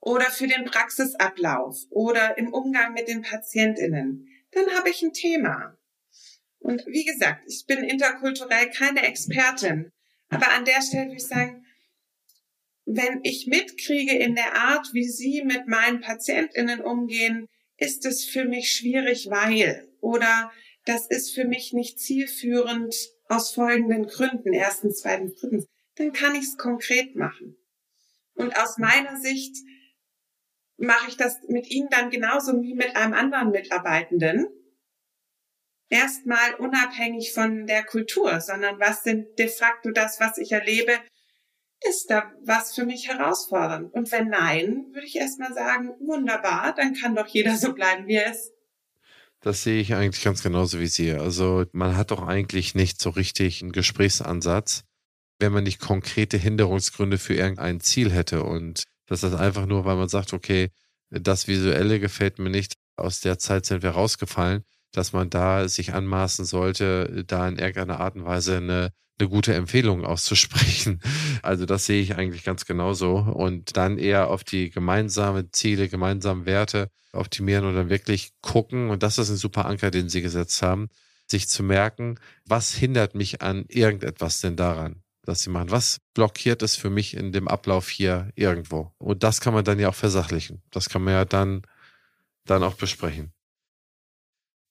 [0.00, 4.26] Oder für den Praxisablauf oder im Umgang mit den Patientinnen?
[4.52, 5.78] Dann habe ich ein Thema.
[6.58, 9.92] Und wie gesagt, ich bin interkulturell keine Expertin,
[10.30, 11.66] aber an der Stelle würde ich sagen,
[12.86, 18.44] wenn ich mitkriege in der Art, wie Sie mit meinen Patientinnen umgehen, ist es für
[18.44, 20.50] mich schwierig, weil oder
[20.84, 22.94] das ist für mich nicht zielführend
[23.28, 24.52] aus folgenden Gründen.
[24.52, 25.66] Erstens, zweitens, drittens.
[25.96, 27.56] Dann kann ich es konkret machen.
[28.34, 29.56] Und aus meiner Sicht
[30.78, 34.46] mache ich das mit Ihnen dann genauso wie mit einem anderen Mitarbeitenden.
[35.90, 40.92] Erstmal unabhängig von der Kultur, sondern was sind de facto das, was ich erlebe,
[41.88, 43.92] ist da was für mich herausfordernd?
[43.92, 48.16] Und wenn nein, würde ich erstmal sagen, wunderbar, dann kann doch jeder so bleiben, wie
[48.16, 48.52] er ist.
[49.40, 51.12] Das sehe ich eigentlich ganz genauso wie Sie.
[51.12, 54.84] Also man hat doch eigentlich nicht so richtig einen Gesprächsansatz,
[55.38, 58.44] wenn man nicht konkrete Hinderungsgründe für irgendein Ziel hätte.
[58.44, 60.68] Und das ist einfach nur, weil man sagt, okay,
[61.08, 65.94] das Visuelle gefällt mir nicht, aus der Zeit sind wir rausgefallen, dass man da sich
[65.94, 71.00] anmaßen sollte, da in irgendeiner Art und Weise eine eine gute Empfehlung auszusprechen.
[71.42, 73.16] Also das sehe ich eigentlich ganz genauso.
[73.16, 78.90] Und dann eher auf die gemeinsamen Ziele, gemeinsamen Werte optimieren und dann wirklich gucken.
[78.90, 80.90] Und das ist ein super Anker, den Sie gesetzt haben,
[81.26, 85.70] sich zu merken, was hindert mich an irgendetwas denn daran, dass Sie machen?
[85.70, 88.92] Was blockiert es für mich in dem Ablauf hier irgendwo?
[88.98, 90.62] Und das kann man dann ja auch versachlichen.
[90.70, 91.62] Das kann man ja dann,
[92.44, 93.32] dann auch besprechen.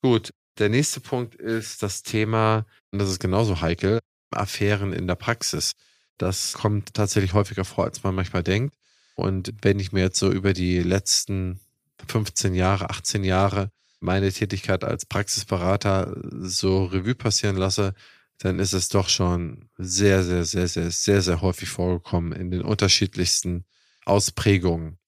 [0.02, 4.00] Gut, der nächste Punkt ist das Thema, und das ist genauso heikel,
[4.32, 5.74] Affären in der Praxis.
[6.18, 8.76] Das kommt tatsächlich häufiger vor, als man manchmal denkt.
[9.16, 11.60] Und wenn ich mir jetzt so über die letzten
[12.08, 17.94] 15 Jahre, 18 Jahre meine Tätigkeit als Praxisberater so Revue passieren lasse,
[18.38, 22.62] dann ist es doch schon sehr, sehr, sehr, sehr, sehr, sehr häufig vorgekommen in den
[22.62, 23.66] unterschiedlichsten
[24.06, 24.99] Ausprägungen.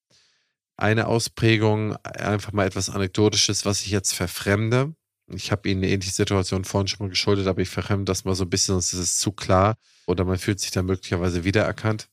[0.81, 4.95] Eine Ausprägung, einfach mal etwas Anekdotisches, was ich jetzt verfremde,
[5.27, 8.35] ich habe Ihnen eine ähnliche Situation vorhin schon mal geschuldet, aber ich verremme das mal
[8.35, 9.75] so ein bisschen, sonst ist es zu klar
[10.07, 12.09] oder man fühlt sich da möglicherweise wiedererkannt.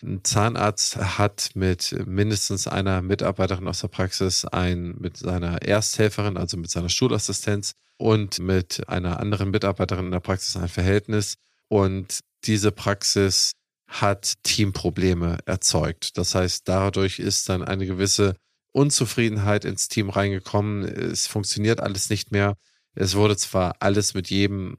[0.00, 6.56] Ein Zahnarzt hat mit mindestens einer Mitarbeiterin aus der Praxis ein, mit seiner Ersthelferin, also
[6.56, 11.34] mit seiner Stuhlassistenz und mit einer anderen Mitarbeiterin in der Praxis ein Verhältnis.
[11.66, 13.54] Und diese Praxis
[13.88, 16.18] hat Teamprobleme erzeugt.
[16.18, 18.36] Das heißt, dadurch ist dann eine gewisse
[18.72, 20.84] Unzufriedenheit ins Team reingekommen.
[20.84, 22.56] Es funktioniert alles nicht mehr.
[22.94, 24.76] Es wurde zwar alles mit jedem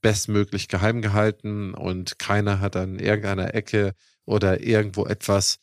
[0.00, 3.94] bestmöglich geheim gehalten und keiner hat an irgendeiner Ecke
[4.24, 5.58] oder irgendwo etwas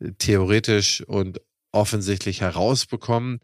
[0.00, 1.40] äh, theoretisch und
[1.72, 3.40] offensichtlich herausbekommen.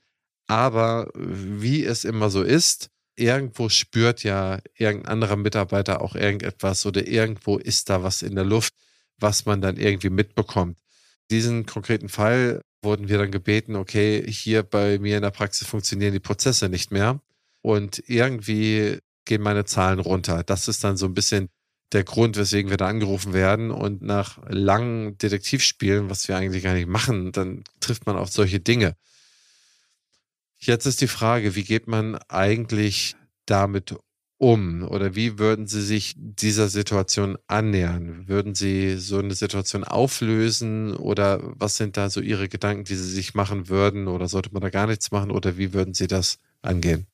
[0.46, 7.06] Aber wie es immer so ist, irgendwo spürt ja irgendein anderer Mitarbeiter auch irgendetwas oder
[7.06, 8.74] irgendwo ist da was in der Luft,
[9.18, 10.78] was man dann irgendwie mitbekommt.
[11.30, 16.12] Diesen konkreten Fall wurden wir dann gebeten, okay, hier bei mir in der Praxis funktionieren
[16.12, 17.20] die Prozesse nicht mehr
[17.62, 20.42] und irgendwie gehen meine Zahlen runter.
[20.44, 21.48] Das ist dann so ein bisschen
[21.92, 26.74] der Grund, weswegen wir da angerufen werden und nach langen Detektivspielen, was wir eigentlich gar
[26.74, 28.96] nicht machen, dann trifft man auf solche Dinge.
[30.58, 33.94] Jetzt ist die Frage, wie geht man eigentlich damit
[34.44, 34.86] um?
[34.86, 38.28] Oder wie würden Sie sich dieser Situation annähern?
[38.28, 40.94] Würden Sie so eine Situation auflösen?
[40.94, 44.06] Oder was sind da so Ihre Gedanken, die Sie sich machen würden?
[44.06, 45.30] Oder sollte man da gar nichts machen?
[45.30, 47.06] Oder wie würden Sie das angehen?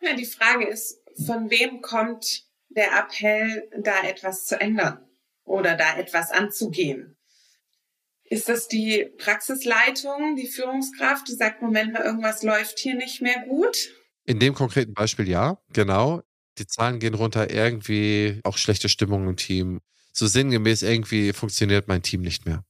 [0.00, 5.00] Ja, die Frage ist, von wem kommt der Appell, da etwas zu ändern
[5.44, 7.16] oder da etwas anzugehen?
[8.22, 13.44] Ist das die Praxisleitung, die Führungskraft, die sagt, Moment mal, irgendwas läuft hier nicht mehr
[13.48, 13.88] gut?
[14.24, 16.22] In dem konkreten Beispiel ja, genau.
[16.58, 19.80] Die Zahlen gehen runter, irgendwie auch schlechte Stimmung im Team.
[20.12, 22.64] So sinngemäß, irgendwie funktioniert mein Team nicht mehr.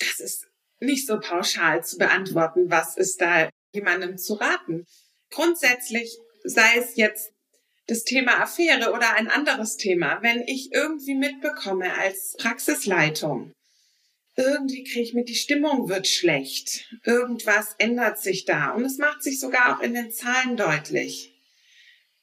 [0.00, 0.46] Das ist
[0.80, 4.86] nicht so pauschal zu beantworten, was ist da jemandem zu raten.
[5.30, 7.32] Grundsätzlich sei es jetzt
[7.86, 13.52] das Thema Affäre oder ein anderes Thema, wenn ich irgendwie mitbekomme als Praxisleitung,
[14.36, 16.86] irgendwie kriege ich mit, die Stimmung wird schlecht.
[17.04, 18.70] Irgendwas ändert sich da.
[18.70, 21.34] Und es macht sich sogar auch in den Zahlen deutlich.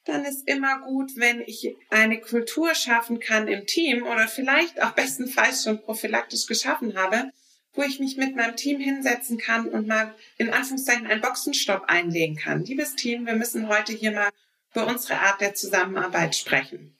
[0.06, 4.92] Dann ist immer gut, wenn ich eine Kultur schaffen kann im Team oder vielleicht auch
[4.92, 7.32] bestenfalls schon prophylaktisch geschaffen habe,
[7.72, 12.36] wo ich mich mit meinem Team hinsetzen kann und mal in Anführungszeichen einen Boxenstopp einlegen
[12.36, 12.64] kann.
[12.64, 14.30] Liebes Team, wir müssen heute hier mal
[14.72, 16.96] über unsere Art der Zusammenarbeit sprechen.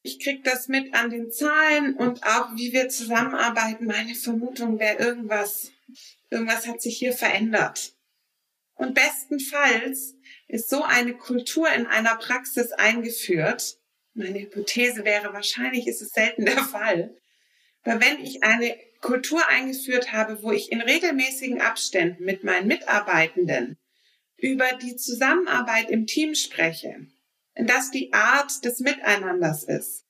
[0.00, 3.84] Ich kriege das mit an den Zahlen und auch wie wir zusammenarbeiten.
[3.84, 5.70] Meine Vermutung wäre irgendwas,
[6.30, 7.92] irgendwas hat sich hier verändert.
[8.74, 10.14] Und bestenfalls
[10.48, 13.76] ist so eine Kultur in einer Praxis eingeführt.
[14.14, 17.14] Meine Hypothese wäre, wahrscheinlich ist es selten der Fall.
[17.84, 23.78] Aber wenn ich eine Kultur eingeführt habe, wo ich in regelmäßigen Abständen mit meinen Mitarbeitenden
[24.36, 27.06] über die Zusammenarbeit im Team spreche,
[27.54, 30.04] das die Art des Miteinanders ist,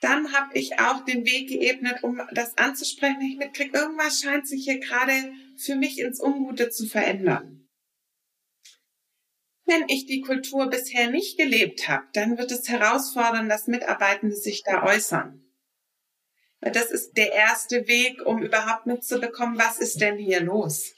[0.00, 3.22] dann habe ich auch den Weg geebnet, um das anzusprechen.
[3.22, 5.12] Ich mitkriege, irgendwas scheint sich hier gerade
[5.56, 7.63] für mich ins Ungute zu verändern.
[9.66, 14.62] Wenn ich die Kultur bisher nicht gelebt habe, dann wird es herausfordern, dass Mitarbeitende sich
[14.62, 15.40] da äußern.
[16.60, 20.94] Das ist der erste Weg, um überhaupt mitzubekommen, was ist denn hier los.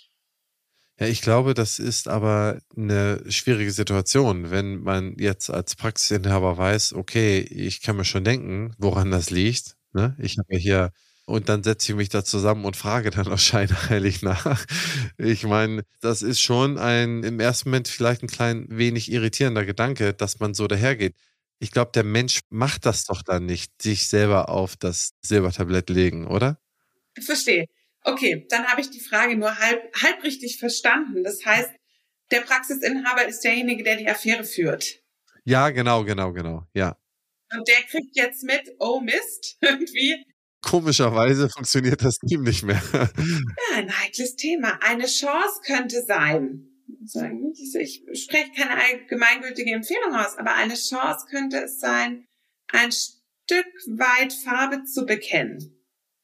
[0.99, 6.95] Ja, ich glaube, das ist aber eine schwierige Situation, wenn man jetzt als Praxisinhaber weiß,
[6.95, 9.77] okay, ich kann mir schon denken, woran das liegt.
[9.93, 10.17] Ne?
[10.19, 10.93] Ich habe hier
[11.27, 14.64] und dann setze ich mich da zusammen und frage dann auch scheinheilig nach.
[15.18, 20.14] Ich meine, das ist schon ein im ersten Moment vielleicht ein klein wenig irritierender Gedanke,
[20.14, 21.14] dass man so dahergeht.
[21.59, 26.27] Ich glaube, der Mensch macht das doch dann nicht, sich selber auf das Silbertablett legen,
[26.27, 26.61] oder?
[27.20, 27.66] Verstehe.
[28.03, 31.24] Okay, dann habe ich die Frage nur halb, halb richtig verstanden.
[31.24, 31.70] Das heißt,
[32.31, 35.01] der Praxisinhaber ist derjenige, der die Affäre führt.
[35.45, 36.97] Ja, genau, genau, genau, ja.
[37.53, 40.24] Und der kriegt jetzt mit, oh Mist, irgendwie.
[40.67, 42.83] Komischerweise funktioniert das Team nicht mehr.
[42.93, 43.09] ja,
[43.77, 44.79] ein heikles Thema.
[44.83, 46.69] Eine Chance könnte sein.
[47.79, 52.27] Ich spreche keine allgemeingültige Empfehlung aus, aber eine Chance könnte es sein,
[52.73, 55.77] ein Stück weit Farbe zu bekennen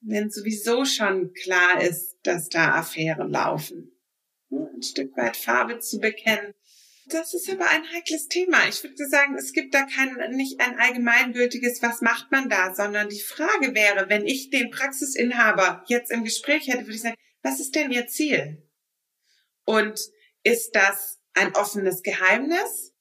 [0.03, 3.93] wenn sowieso schon klar ist, dass da Affären laufen.
[4.51, 6.53] Ein Stück weit Farbe zu bekennen.
[7.13, 8.67] Das ist aber ein heikles Thema.
[8.69, 13.11] Ich würde sagen, es gibt da kein, nicht ein allgemeingültiges, was macht man da, sondern
[13.11, 17.61] die Frage wäre, wenn ich den Praxisinhaber jetzt im Gespräch hätte, würde ich sagen, was
[17.61, 18.67] ist denn Ihr Ziel?
[19.67, 20.01] Und
[20.43, 22.95] ist das ein offenes Geheimnis?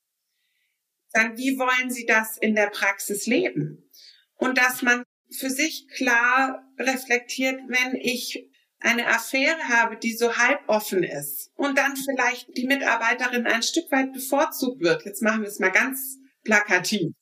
[1.08, 3.90] Sagen, wie wollen Sie das in der Praxis leben?
[4.36, 5.04] Und dass man
[5.34, 8.51] für sich klar reflektiert, wenn ich
[8.82, 14.12] eine Affäre habe, die so halboffen ist und dann vielleicht die Mitarbeiterin ein Stück weit
[14.12, 15.06] bevorzugt wird.
[15.06, 17.14] Jetzt machen wir es mal ganz plakativ.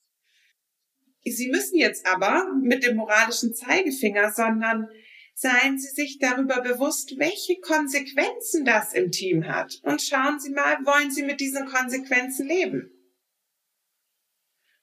[1.24, 4.88] Sie müssen jetzt aber mit dem moralischen Zeigefinger, sondern
[5.34, 9.80] seien Sie sich darüber bewusst, welche Konsequenzen das im Team hat.
[9.82, 12.90] Und schauen Sie mal, wollen Sie mit diesen Konsequenzen leben?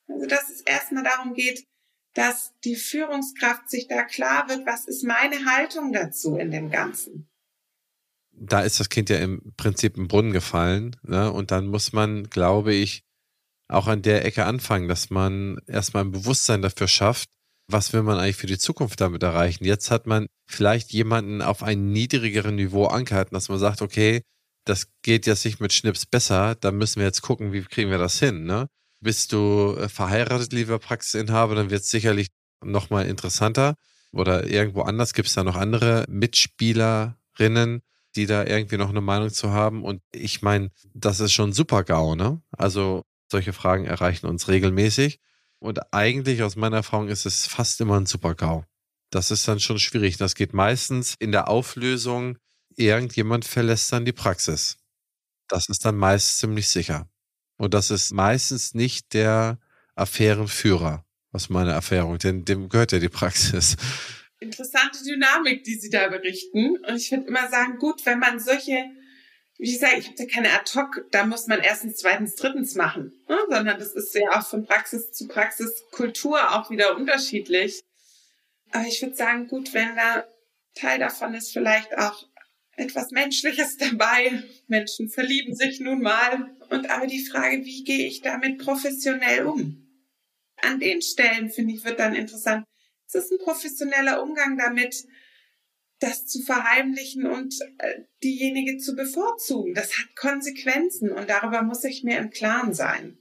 [0.08, 1.66] Also, dass es erstmal darum geht,
[2.18, 7.30] dass die Führungskraft sich da klar wird, was ist meine Haltung dazu in dem Ganzen.
[8.32, 10.96] Da ist das Kind ja im Prinzip im Brunnen gefallen.
[11.04, 11.32] Ne?
[11.32, 13.04] Und dann muss man, glaube ich,
[13.68, 17.30] auch an der Ecke anfangen, dass man erstmal ein Bewusstsein dafür schafft,
[17.70, 19.64] was will man eigentlich für die Zukunft damit erreichen.
[19.64, 24.22] Jetzt hat man vielleicht jemanden auf ein niedrigeren Niveau angehalten, dass man sagt, okay,
[24.66, 28.00] das geht jetzt nicht mit Schnips besser, da müssen wir jetzt gucken, wie kriegen wir
[28.00, 28.46] das hin.
[28.46, 28.68] Ne?
[29.00, 32.28] Bist du äh, verheiratet, lieber Praxisinhaber, dann wird es sicherlich
[32.64, 33.76] nochmal interessanter.
[34.12, 37.82] Oder irgendwo anders gibt es da noch andere Mitspielerinnen,
[38.16, 39.84] die da irgendwie noch eine Meinung zu haben.
[39.84, 42.42] Und ich meine, das ist schon super GAU, ne?
[42.52, 45.20] Also solche Fragen erreichen uns regelmäßig.
[45.60, 48.64] Und eigentlich aus meiner Erfahrung ist es fast immer ein super GAU.
[49.12, 50.18] Das ist dann schon schwierig.
[50.18, 52.38] Das geht meistens in der Auflösung,
[52.76, 54.78] irgendjemand verlässt dann die Praxis.
[55.48, 57.10] Das ist dann meist ziemlich sicher.
[57.58, 59.60] Und das ist meistens nicht der
[59.96, 63.76] Affärenführer, aus meiner Erfahrung, denn dem gehört ja die Praxis.
[64.40, 66.78] Interessante Dynamik, die Sie da berichten.
[66.78, 68.86] Und ich würde immer sagen, gut, wenn man solche,
[69.58, 73.14] wie ich sage, ich habe da keine Ad-Hoc, da muss man erstens, zweitens, drittens machen,
[73.28, 73.38] ne?
[73.50, 77.82] sondern das ist ja auch von Praxis zu Praxis Kultur auch wieder unterschiedlich.
[78.72, 80.26] Aber ich würde sagen, gut, wenn da
[80.76, 82.28] Teil davon ist vielleicht auch
[82.78, 84.44] etwas Menschliches dabei.
[84.68, 86.56] Menschen verlieben sich nun mal.
[86.70, 89.84] Und aber die Frage, wie gehe ich damit professionell um?
[90.58, 92.66] An den Stellen, finde ich, wird dann interessant.
[93.08, 95.06] Es ist ein professioneller Umgang damit,
[96.00, 99.74] das zu verheimlichen und äh, diejenige zu bevorzugen.
[99.74, 103.18] Das hat Konsequenzen und darüber muss ich mir im Klaren sein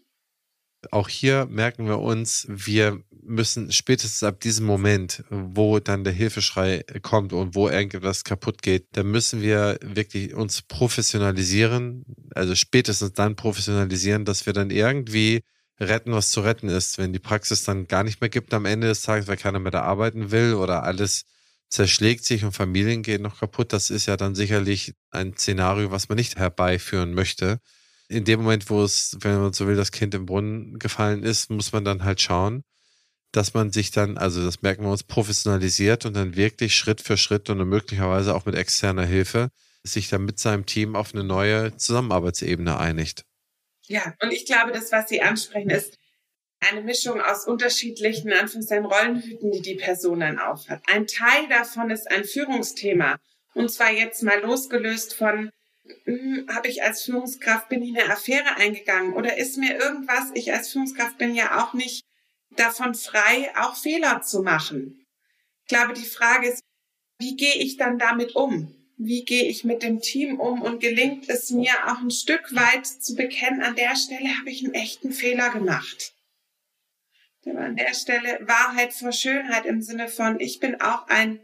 [0.91, 6.85] auch hier merken wir uns, wir müssen spätestens ab diesem Moment, wo dann der Hilfeschrei
[7.03, 12.05] kommt und wo irgendwas kaputt geht, da müssen wir wirklich uns professionalisieren,
[12.35, 15.43] also spätestens dann professionalisieren, dass wir dann irgendwie
[15.79, 16.99] retten, was zu retten ist.
[16.99, 19.73] Wenn die Praxis dann gar nicht mehr gibt am Ende des Tages, weil keiner mehr
[19.73, 21.25] da arbeiten will oder alles
[21.69, 26.09] zerschlägt sich und Familien gehen noch kaputt, das ist ja dann sicherlich ein Szenario, was
[26.09, 27.61] man nicht herbeiführen möchte
[28.09, 31.51] in dem Moment, wo es, wenn man so will, das Kind im Brunnen gefallen ist,
[31.51, 32.63] muss man dann halt schauen,
[33.37, 37.19] dass man sich dann, also das merken wir uns, professionalisiert und dann wirklich Schritt für
[37.19, 39.51] Schritt und möglicherweise auch mit externer Hilfe
[39.83, 43.25] sich dann mit seinem Team auf eine neue Zusammenarbeitsebene einigt.
[43.87, 45.99] Ja, und ich glaube, das, was Sie ansprechen, ist
[46.61, 50.83] eine Mischung aus unterschiedlichen Anführungszeichen Rollenhüten, die die Person dann aufhat.
[50.91, 53.19] Ein Teil davon ist ein Führungsthema.
[53.55, 55.51] Und zwar jetzt mal losgelöst von,
[56.05, 60.53] hm, habe ich als Führungskraft, bin ich eine Affäre eingegangen oder ist mir irgendwas, ich
[60.53, 62.05] als Führungskraft bin ja auch nicht
[62.57, 65.07] davon frei, auch Fehler zu machen.
[65.63, 66.63] Ich glaube, die Frage ist,
[67.19, 68.73] wie gehe ich dann damit um?
[68.99, 72.87] Wie gehe ich mit dem Team um und gelingt es mir auch ein Stück weit
[72.87, 76.15] zu bekennen, an der Stelle habe ich einen echten Fehler gemacht.
[77.45, 81.41] An der Stelle Wahrheit vor Schönheit im Sinne von, ich bin auch ein,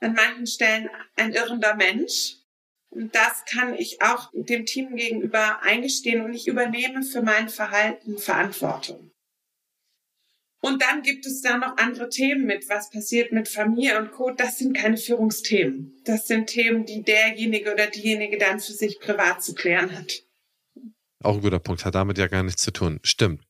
[0.00, 2.36] an manchen Stellen ein irrender Mensch.
[2.90, 8.18] Und das kann ich auch dem Team gegenüber eingestehen und ich übernehme für mein Verhalten
[8.18, 9.10] Verantwortung.
[10.66, 14.32] Und dann gibt es da noch andere Themen mit, was passiert mit Familie und Co.
[14.32, 15.94] Das sind keine Führungsthemen.
[16.04, 20.24] Das sind Themen, die derjenige oder diejenige dann für sich privat zu klären hat.
[21.22, 22.98] Auch ein guter Punkt, hat damit ja gar nichts zu tun.
[23.04, 23.44] Stimmt.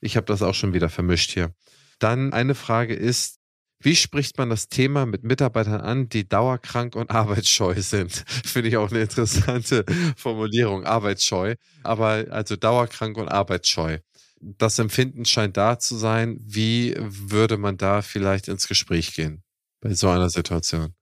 [0.00, 1.54] Ich habe das auch schon wieder vermischt hier.
[1.98, 3.40] Dann eine Frage ist,
[3.82, 8.24] wie spricht man das Thema mit Mitarbeitern an, die dauerkrank und arbeitsscheu sind?
[8.46, 9.84] Finde ich auch eine interessante
[10.16, 11.56] Formulierung, arbeitsscheu.
[11.82, 13.98] Aber also dauerkrank und arbeitsscheu
[14.58, 16.38] das Empfinden scheint da zu sein.
[16.40, 19.42] Wie würde man da vielleicht ins Gespräch gehen
[19.80, 20.94] bei so einer Situation?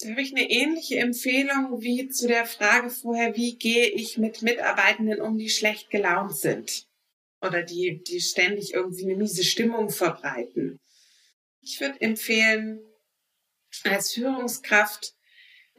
[0.00, 4.42] Da habe ich eine ähnliche Empfehlung wie zu der Frage vorher, wie gehe ich mit
[4.42, 6.86] Mitarbeitenden um, die schlecht gelaunt sind
[7.42, 10.78] oder die, die ständig irgendwie eine miese Stimmung verbreiten.
[11.60, 12.80] Ich würde empfehlen,
[13.84, 15.14] als Führungskraft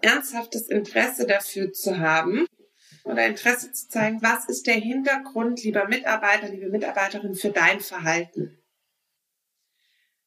[0.01, 2.45] ernsthaftes Interesse dafür zu haben,
[3.03, 8.57] oder Interesse zu zeigen, was ist der Hintergrund, lieber Mitarbeiter, liebe Mitarbeiterin, für dein Verhalten.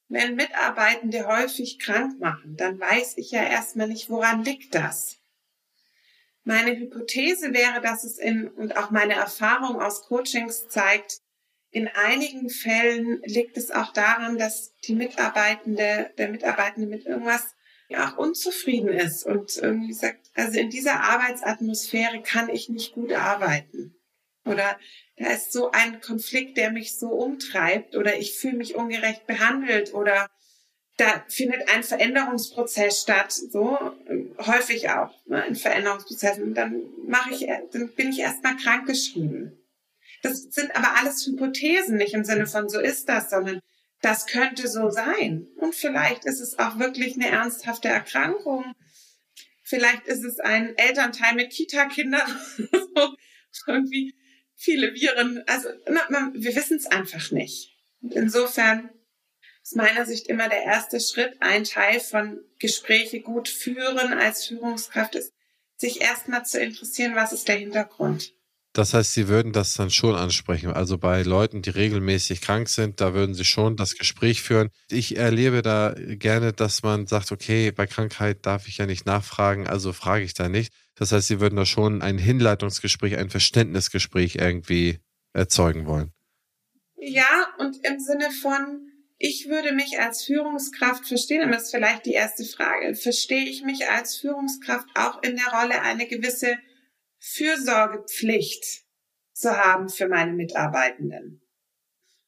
[0.09, 5.19] Wenn Mitarbeitende häufig krank machen, dann weiß ich ja erstmal nicht, woran liegt das.
[6.45, 11.21] Meine Hypothese wäre, dass es in, und auch meine Erfahrung aus Coachings zeigt,
[11.71, 17.54] in einigen Fällen liegt es auch daran, dass die Mitarbeitende, der Mitarbeitende mit irgendwas
[17.97, 23.95] auch unzufrieden ist und irgendwie sagt, also in dieser Arbeitsatmosphäre kann ich nicht gut arbeiten.
[24.45, 24.79] Oder
[25.17, 29.95] da ist so ein Konflikt, der mich so umtreibt oder ich fühle mich ungerecht behandelt
[29.95, 30.29] oder
[30.97, 33.77] da findet ein Veränderungsprozess statt, so
[34.39, 36.39] häufig auch ne, ein Veränderungsprozess.
[36.39, 39.59] Und dann mache ich, dann bin ich erstmal krankgeschrieben.
[40.23, 43.61] Das sind aber alles Hypothesen, nicht im Sinne von so ist das, sondern
[44.05, 45.47] das könnte so sein.
[45.57, 48.75] Und vielleicht ist es auch wirklich eine ernsthafte Erkrankung.
[49.63, 52.41] Vielleicht ist es ein Elternteil mit Kita-Kindern.
[53.67, 54.15] irgendwie
[54.55, 55.43] viele Viren.
[55.47, 57.77] Also wir wissen es einfach nicht.
[58.03, 58.91] Insofern
[59.63, 65.15] aus meiner Sicht immer der erste Schritt, ein Teil von Gespräche gut führen als Führungskraft
[65.15, 65.33] ist,
[65.77, 68.35] sich erstmal zu interessieren, was ist der Hintergrund.
[68.75, 70.73] Das heißt, Sie würden das dann schon ansprechen.
[70.73, 74.69] Also bei Leuten, die regelmäßig krank sind, da würden Sie schon das Gespräch führen.
[74.91, 79.69] Ich erlebe da gerne, dass man sagt, okay, bei Krankheit darf ich ja nicht nachfragen,
[79.69, 80.73] also frage ich da nicht.
[80.97, 84.99] Das heißt, Sie würden da schon ein Hinleitungsgespräch, ein Verständnisgespräch irgendwie
[85.33, 86.11] erzeugen wollen.
[86.97, 92.15] Ja, und im Sinne von, ich würde mich als Führungskraft verstehen, das ist vielleicht die
[92.15, 96.57] erste Frage, verstehe ich mich als Führungskraft auch in der Rolle, eine gewisse
[97.33, 98.85] Fürsorgepflicht
[99.33, 101.43] zu haben für meine Mitarbeitenden.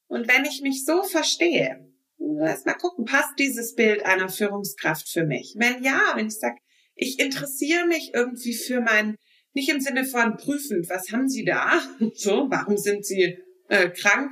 [0.07, 5.25] Und wenn ich mich so verstehe, lass mal gucken, passt dieses Bild einer Führungskraft für
[5.25, 5.55] mich?
[5.59, 6.57] Wenn ja, wenn ich sage,
[6.95, 9.17] ich interessiere mich irgendwie für mein,
[9.53, 11.81] nicht im Sinne von prüfend, was haben Sie da?
[12.15, 13.39] So, warum sind Sie
[13.69, 14.31] äh, krank?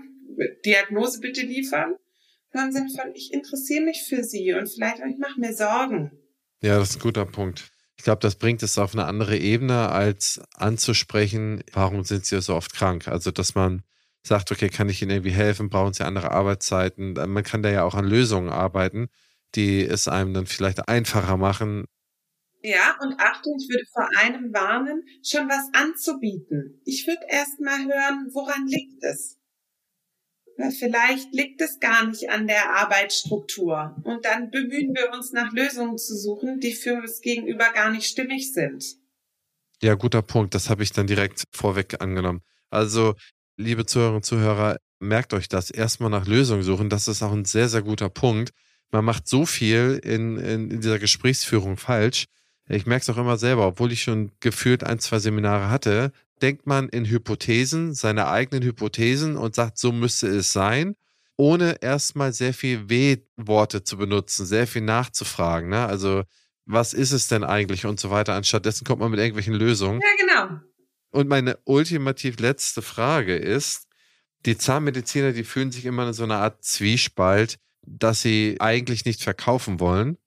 [0.64, 1.94] Diagnose bitte liefern.
[2.52, 6.10] Sondern im Sinne von, ich interessiere mich für Sie und vielleicht ich mache mir Sorgen.
[6.62, 7.73] Ja, das ist ein guter Punkt.
[7.96, 12.54] Ich glaube, das bringt es auf eine andere Ebene, als anzusprechen, warum sind Sie so
[12.54, 13.08] oft krank?
[13.08, 13.82] Also, dass man
[14.22, 15.68] sagt, okay, kann ich Ihnen irgendwie helfen?
[15.70, 17.12] Brauchen Sie andere Arbeitszeiten?
[17.12, 19.08] Man kann da ja auch an Lösungen arbeiten,
[19.54, 21.86] die es einem dann vielleicht einfacher machen.
[22.62, 26.80] Ja, und Achtung, ich würde vor einem warnen, schon was anzubieten.
[26.86, 29.38] Ich würde erst mal hören, woran liegt es?
[30.78, 33.96] Vielleicht liegt es gar nicht an der Arbeitsstruktur.
[34.04, 38.06] Und dann bemühen wir uns nach Lösungen zu suchen, die für das Gegenüber gar nicht
[38.06, 38.84] stimmig sind.
[39.82, 40.54] Ja, guter Punkt.
[40.54, 42.42] Das habe ich dann direkt vorweg angenommen.
[42.70, 43.14] Also,
[43.56, 45.70] liebe Zuhörerinnen und Zuhörer, merkt euch das.
[45.70, 46.88] Erstmal nach Lösungen suchen.
[46.88, 48.52] Das ist auch ein sehr, sehr guter Punkt.
[48.90, 52.26] Man macht so viel in, in, in dieser Gesprächsführung falsch.
[52.68, 56.66] Ich merke es auch immer selber, obwohl ich schon gefühlt ein, zwei Seminare hatte, denkt
[56.66, 60.96] man in Hypothesen, seine eigenen Hypothesen und sagt, so müsste es sein.
[61.36, 65.68] ohne erstmal sehr viel W-Worte zu benutzen, sehr viel nachzufragen.
[65.68, 65.84] Ne?
[65.84, 66.22] Also,
[66.66, 68.34] was ist es denn eigentlich und so weiter.
[68.34, 70.00] Anstattdessen kommt man mit irgendwelchen Lösungen.
[70.00, 70.60] Ja, genau.
[71.10, 73.88] Und meine ultimativ letzte Frage ist,
[74.46, 79.22] die Zahnmediziner, die fühlen sich immer in so einer Art Zwiespalt, dass sie eigentlich nicht
[79.22, 80.18] verkaufen wollen.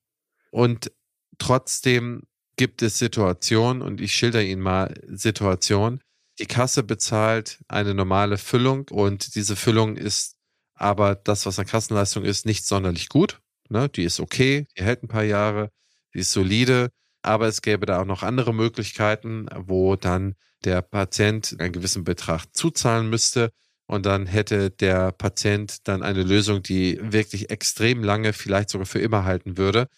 [0.50, 0.92] Und
[1.38, 2.22] trotzdem
[2.58, 6.00] gibt es Situationen, und ich schilder Ihnen mal Situationen,
[6.38, 10.36] die Kasse bezahlt eine normale Füllung und diese Füllung ist
[10.74, 13.40] aber das, was an Kassenleistung ist, nicht sonderlich gut.
[13.70, 13.88] Ne?
[13.88, 15.70] Die ist okay, die hält ein paar Jahre,
[16.14, 16.90] die ist solide,
[17.22, 20.34] aber es gäbe da auch noch andere Möglichkeiten, wo dann
[20.64, 23.50] der Patient einen gewissen Betrag zuzahlen müsste
[23.86, 29.00] und dann hätte der Patient dann eine Lösung, die wirklich extrem lange, vielleicht sogar für
[29.00, 29.88] immer halten würde.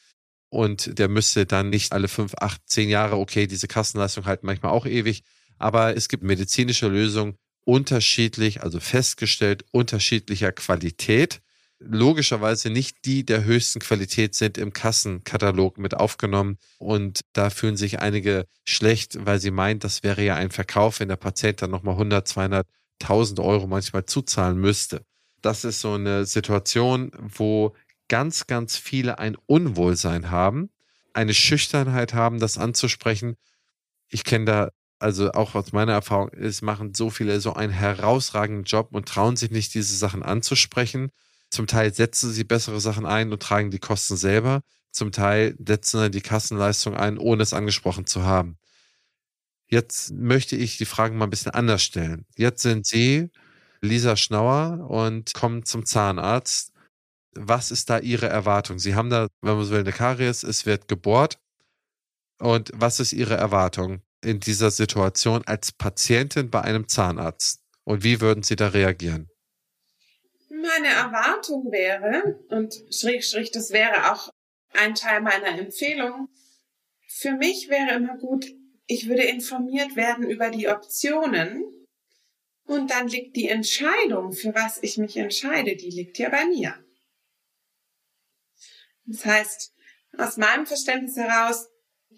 [0.51, 4.73] Und der müsste dann nicht alle fünf, acht, zehn Jahre, okay, diese Kassenleistung halten manchmal
[4.73, 5.23] auch ewig,
[5.59, 11.41] aber es gibt medizinische Lösungen unterschiedlich, also festgestellt unterschiedlicher Qualität.
[11.79, 16.59] Logischerweise nicht die der höchsten Qualität sind im Kassenkatalog mit aufgenommen.
[16.79, 21.09] Und da fühlen sich einige schlecht, weil sie meint, das wäre ja ein Verkauf, wenn
[21.09, 22.67] der Patient dann nochmal 100, 200
[23.03, 25.03] 1000 Euro manchmal zuzahlen müsste.
[25.43, 27.75] Das ist so eine Situation, wo
[28.11, 30.69] ganz, ganz viele ein Unwohlsein haben,
[31.15, 33.37] eine Schüchternheit haben, das anzusprechen.
[34.09, 38.65] Ich kenne da, also auch aus meiner Erfahrung, es machen so viele so einen herausragenden
[38.65, 41.13] Job und trauen sich nicht, diese Sachen anzusprechen.
[41.51, 44.63] Zum Teil setzen sie bessere Sachen ein und tragen die Kosten selber.
[44.91, 48.59] Zum Teil setzen sie die Kassenleistung ein, ohne es angesprochen zu haben.
[49.69, 52.27] Jetzt möchte ich die Fragen mal ein bisschen anders stellen.
[52.37, 53.31] Jetzt sind Sie
[53.81, 56.73] Lisa Schnauer und kommen zum Zahnarzt.
[57.33, 58.79] Was ist da Ihre Erwartung?
[58.79, 61.39] Sie haben da, wenn man so will, eine Karies, es wird gebohrt.
[62.39, 67.61] Und was ist Ihre Erwartung in dieser Situation als Patientin bei einem Zahnarzt?
[67.85, 69.29] Und wie würden Sie da reagieren?
[70.49, 74.31] Meine Erwartung wäre, und schräg, schräg, das wäre auch
[74.73, 76.29] ein Teil meiner Empfehlung,
[77.09, 78.47] für mich wäre immer gut,
[78.87, 81.65] ich würde informiert werden über die Optionen
[82.65, 86.75] und dann liegt die Entscheidung, für was ich mich entscheide, die liegt ja bei mir.
[89.11, 89.73] Das heißt,
[90.19, 91.69] aus meinem Verständnis heraus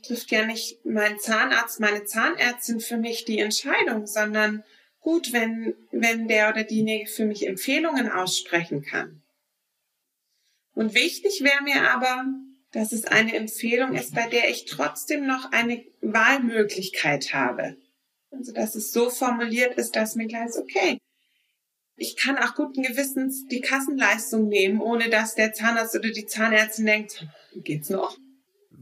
[0.03, 4.65] trifft ja nicht mein Zahnarzt, meine Zahnärztin für mich die Entscheidung, sondern
[5.01, 9.23] gut, wenn, wenn der oder diejenige für mich Empfehlungen aussprechen kann.
[10.75, 12.25] Und wichtig wäre mir aber,
[12.73, 17.77] dass es eine Empfehlung ist, bei der ich trotzdem noch eine Wahlmöglichkeit habe.
[18.31, 20.99] Also dass es so formuliert ist, dass mir klar ist, okay,
[21.97, 26.87] ich kann auch guten Gewissens die Kassenleistung nehmen, ohne dass der Zahnarzt oder die Zahnärztin
[26.87, 27.27] denkt,
[27.57, 28.17] geht's noch?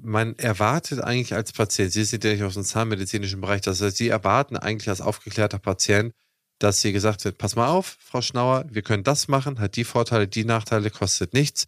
[0.02, 3.96] Man erwartet eigentlich als Patient, Sie sind ja nicht aus dem zahnmedizinischen Bereich, das heißt,
[3.96, 6.14] Sie erwarten eigentlich als aufgeklärter Patient,
[6.58, 9.84] dass Sie gesagt wird, pass mal auf, Frau Schnauer, wir können das machen, hat die
[9.84, 11.66] Vorteile, die Nachteile, kostet nichts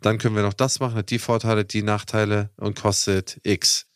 [0.00, 3.86] dann können wir noch das machen, hat die Vorteile, die Nachteile und kostet X.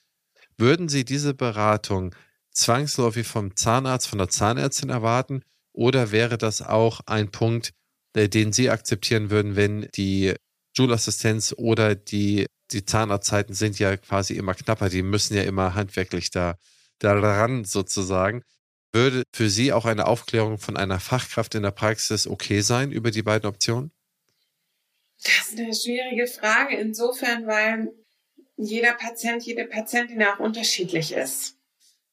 [0.57, 2.15] Würden Sie diese Beratung
[2.51, 5.43] zwangsläufig vom Zahnarzt, von der Zahnärztin erwarten
[5.73, 7.71] oder wäre das auch ein Punkt,
[8.15, 10.35] den Sie akzeptieren würden, wenn die
[10.77, 16.31] Schulassistenz oder die, die Zahnarztzeiten sind ja quasi immer knapper, die müssen ja immer handwerklich
[16.31, 16.57] da
[16.99, 18.43] daran sozusagen.
[18.93, 23.11] Würde für Sie auch eine Aufklärung von einer Fachkraft in der Praxis okay sein über
[23.11, 23.93] die beiden Optionen?
[25.23, 27.93] Das ist eine schwierige Frage insofern, weil
[28.57, 31.57] jeder Patient, jede Patientin auch unterschiedlich ist.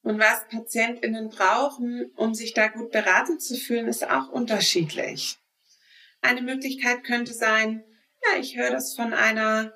[0.07, 5.37] Und was PatientInnen brauchen, um sich da gut beraten zu fühlen, ist auch unterschiedlich.
[6.21, 7.83] Eine Möglichkeit könnte sein,
[8.23, 9.73] ja, ich höre das von einer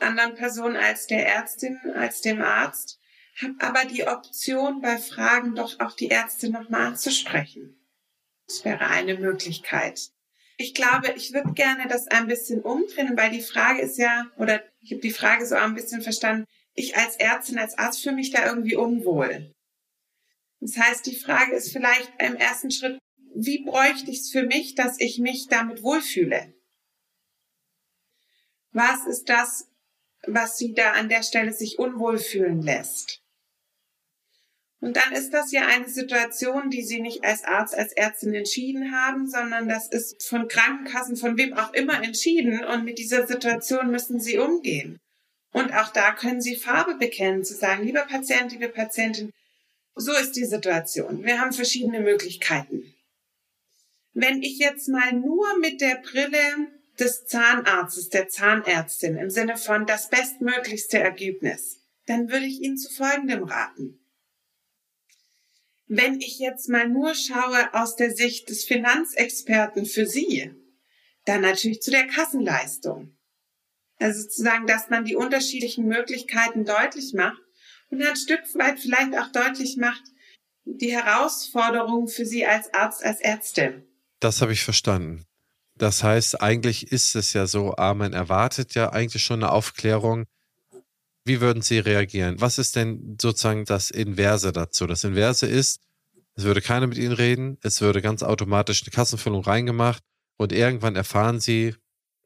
[0.00, 2.98] anderen Person als der Ärztin, als dem Arzt,
[3.42, 7.76] habe aber die Option, bei Fragen doch auch die Ärztin nochmal anzusprechen.
[8.46, 10.08] Das wäre eine Möglichkeit.
[10.56, 14.62] Ich glaube, ich würde gerne das ein bisschen umdrehen, weil die Frage ist ja, oder
[14.80, 18.30] ich habe die Frage so ein bisschen verstanden, ich als Ärztin, als Arzt fühle mich
[18.30, 19.54] da irgendwie unwohl.
[20.60, 22.98] Das heißt, die Frage ist vielleicht im ersten Schritt,
[23.34, 26.54] wie bräuchte ich es für mich, dass ich mich damit wohlfühle?
[28.72, 29.68] Was ist das,
[30.26, 33.20] was Sie da an der Stelle sich unwohl fühlen lässt?
[34.80, 38.94] Und dann ist das ja eine Situation, die Sie nicht als Arzt, als Ärztin entschieden
[38.94, 42.64] haben, sondern das ist von Krankenkassen, von wem auch immer entschieden.
[42.64, 44.98] Und mit dieser Situation müssen Sie umgehen.
[45.54, 49.32] Und auch da können Sie Farbe bekennen, zu sagen, lieber Patient, liebe Patientin,
[49.94, 51.22] so ist die Situation.
[51.22, 52.92] Wir haben verschiedene Möglichkeiten.
[54.14, 59.86] Wenn ich jetzt mal nur mit der Brille des Zahnarztes, der Zahnärztin im Sinne von
[59.86, 64.00] das bestmöglichste Ergebnis, dann würde ich Ihnen zu Folgendem raten.
[65.86, 70.50] Wenn ich jetzt mal nur schaue aus der Sicht des Finanzexperten für Sie,
[71.26, 73.13] Dann natürlich zu der Kassenleistung.
[73.98, 77.40] Also sozusagen, dass man die unterschiedlichen Möglichkeiten deutlich macht
[77.90, 80.02] und ein Stück weit vielleicht auch deutlich macht,
[80.64, 83.84] die Herausforderungen für Sie als Arzt, als Ärztin.
[84.20, 85.24] Das habe ich verstanden.
[85.76, 90.24] Das heißt, eigentlich ist es ja so, A, man erwartet ja eigentlich schon eine Aufklärung.
[91.24, 92.40] Wie würden Sie reagieren?
[92.40, 94.86] Was ist denn sozusagen das Inverse dazu?
[94.86, 95.80] Das Inverse ist,
[96.36, 100.02] es würde keiner mit Ihnen reden, es würde ganz automatisch eine Kassenfüllung reingemacht
[100.36, 101.74] und irgendwann erfahren Sie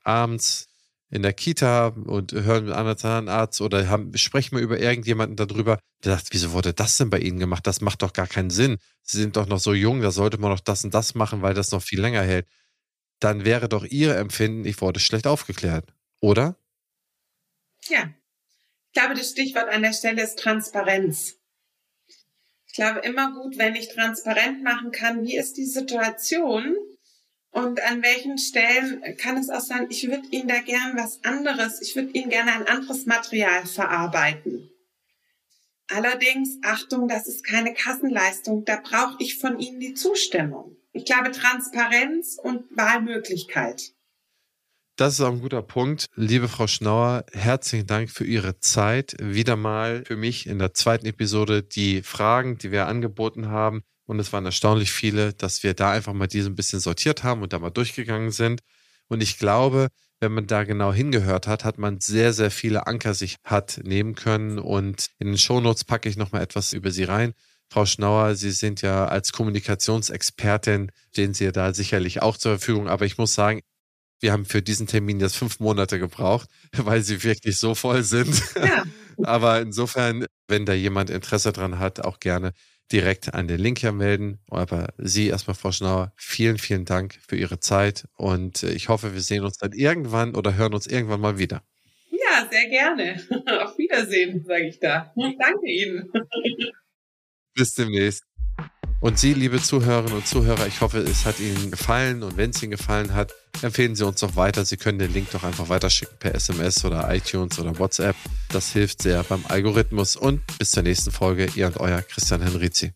[0.03, 0.68] abends,
[1.11, 5.79] in der Kita und hören mit einem Zahnarzt oder haben, sprechen wir über irgendjemanden darüber,
[6.05, 7.67] der sagt, wieso wurde das denn bei Ihnen gemacht?
[7.67, 8.79] Das macht doch gar keinen Sinn.
[9.03, 11.55] Sie sind doch noch so jung, da sollte man doch das und das machen, weil
[11.55, 12.47] das noch viel länger hält.
[13.21, 15.87] Dann wäre doch Ihr Empfinden, ich wurde schlecht aufgeklärt,
[16.21, 16.57] oder?
[17.89, 18.11] Ja.
[18.93, 21.37] Ich glaube, das Stichwort an der Stelle ist Transparenz.
[22.67, 26.77] Ich glaube immer gut, wenn ich transparent machen kann, wie ist die Situation
[27.51, 31.81] und an welchen Stellen kann es auch sein, ich würde Ihnen da gern was anderes,
[31.81, 34.71] ich würde Ihnen gerne ein anderes Material verarbeiten.
[35.91, 40.77] Allerdings, Achtung, das ist keine Kassenleistung, da brauche ich von Ihnen die Zustimmung.
[40.93, 43.95] Ich glaube, Transparenz und Wahlmöglichkeit.
[44.97, 46.07] Das ist auch ein guter Punkt.
[46.17, 49.15] Liebe Frau Schnauer, herzlichen Dank für Ihre Zeit.
[49.21, 54.19] Wieder mal für mich in der zweiten Episode die Fragen, die wir angeboten haben, und
[54.21, 57.53] es waren erstaunlich viele, dass wir da einfach mal diese ein bisschen sortiert haben und
[57.53, 58.63] da mal durchgegangen sind.
[59.09, 59.89] Und ich glaube,
[60.19, 64.15] wenn man da genau hingehört hat, hat man sehr, sehr viele Anker sich hat nehmen
[64.15, 64.59] können.
[64.59, 67.35] Und in den Shownotes packe ich nochmal etwas über Sie rein.
[67.71, 72.89] Frau Schnauer, Sie sind ja als Kommunikationsexpertin, stehen Sie ja da sicherlich auch zur Verfügung.
[72.89, 73.61] Aber ich muss sagen,
[74.21, 78.43] wir haben für diesen Termin jetzt fünf Monate gebraucht, weil Sie wirklich so voll sind.
[78.57, 78.85] Ja.
[79.23, 82.53] Aber insofern, wenn da jemand Interesse dran hat, auch gerne
[82.93, 84.39] direkt an den Link hier melden.
[84.49, 89.15] Aber Sie erstmal, Frau Schnauer, vielen, vielen Dank für Ihre Zeit und äh, ich hoffe,
[89.15, 91.63] wir sehen uns dann irgendwann oder hören uns irgendwann mal wieder.
[92.11, 93.23] Ja, sehr gerne.
[93.63, 95.13] Auf Wiedersehen, sage ich da.
[95.17, 96.11] Danke Ihnen.
[97.55, 98.28] Bis demnächst.
[99.01, 102.25] Und Sie, liebe Zuhörerinnen und Zuhörer, ich hoffe, es hat Ihnen gefallen.
[102.25, 103.33] Und wenn es Ihnen gefallen hat,
[103.63, 104.65] empfehlen Sie uns doch weiter.
[104.65, 108.17] Sie können den Link doch einfach weiterschicken per SMS oder iTunes oder WhatsApp.
[108.49, 110.17] Das hilft sehr beim Algorithmus.
[110.17, 112.91] Und bis zur nächsten Folge, Ihr und Euer Christian Henrizi.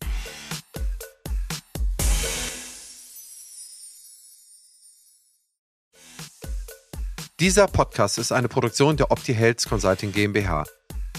[7.39, 10.65] Dieser Podcast ist eine Produktion der Opti Health Consulting GmbH.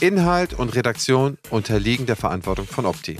[0.01, 3.16] Inhalt und Redaktion unterliegen der Verantwortung von Opti.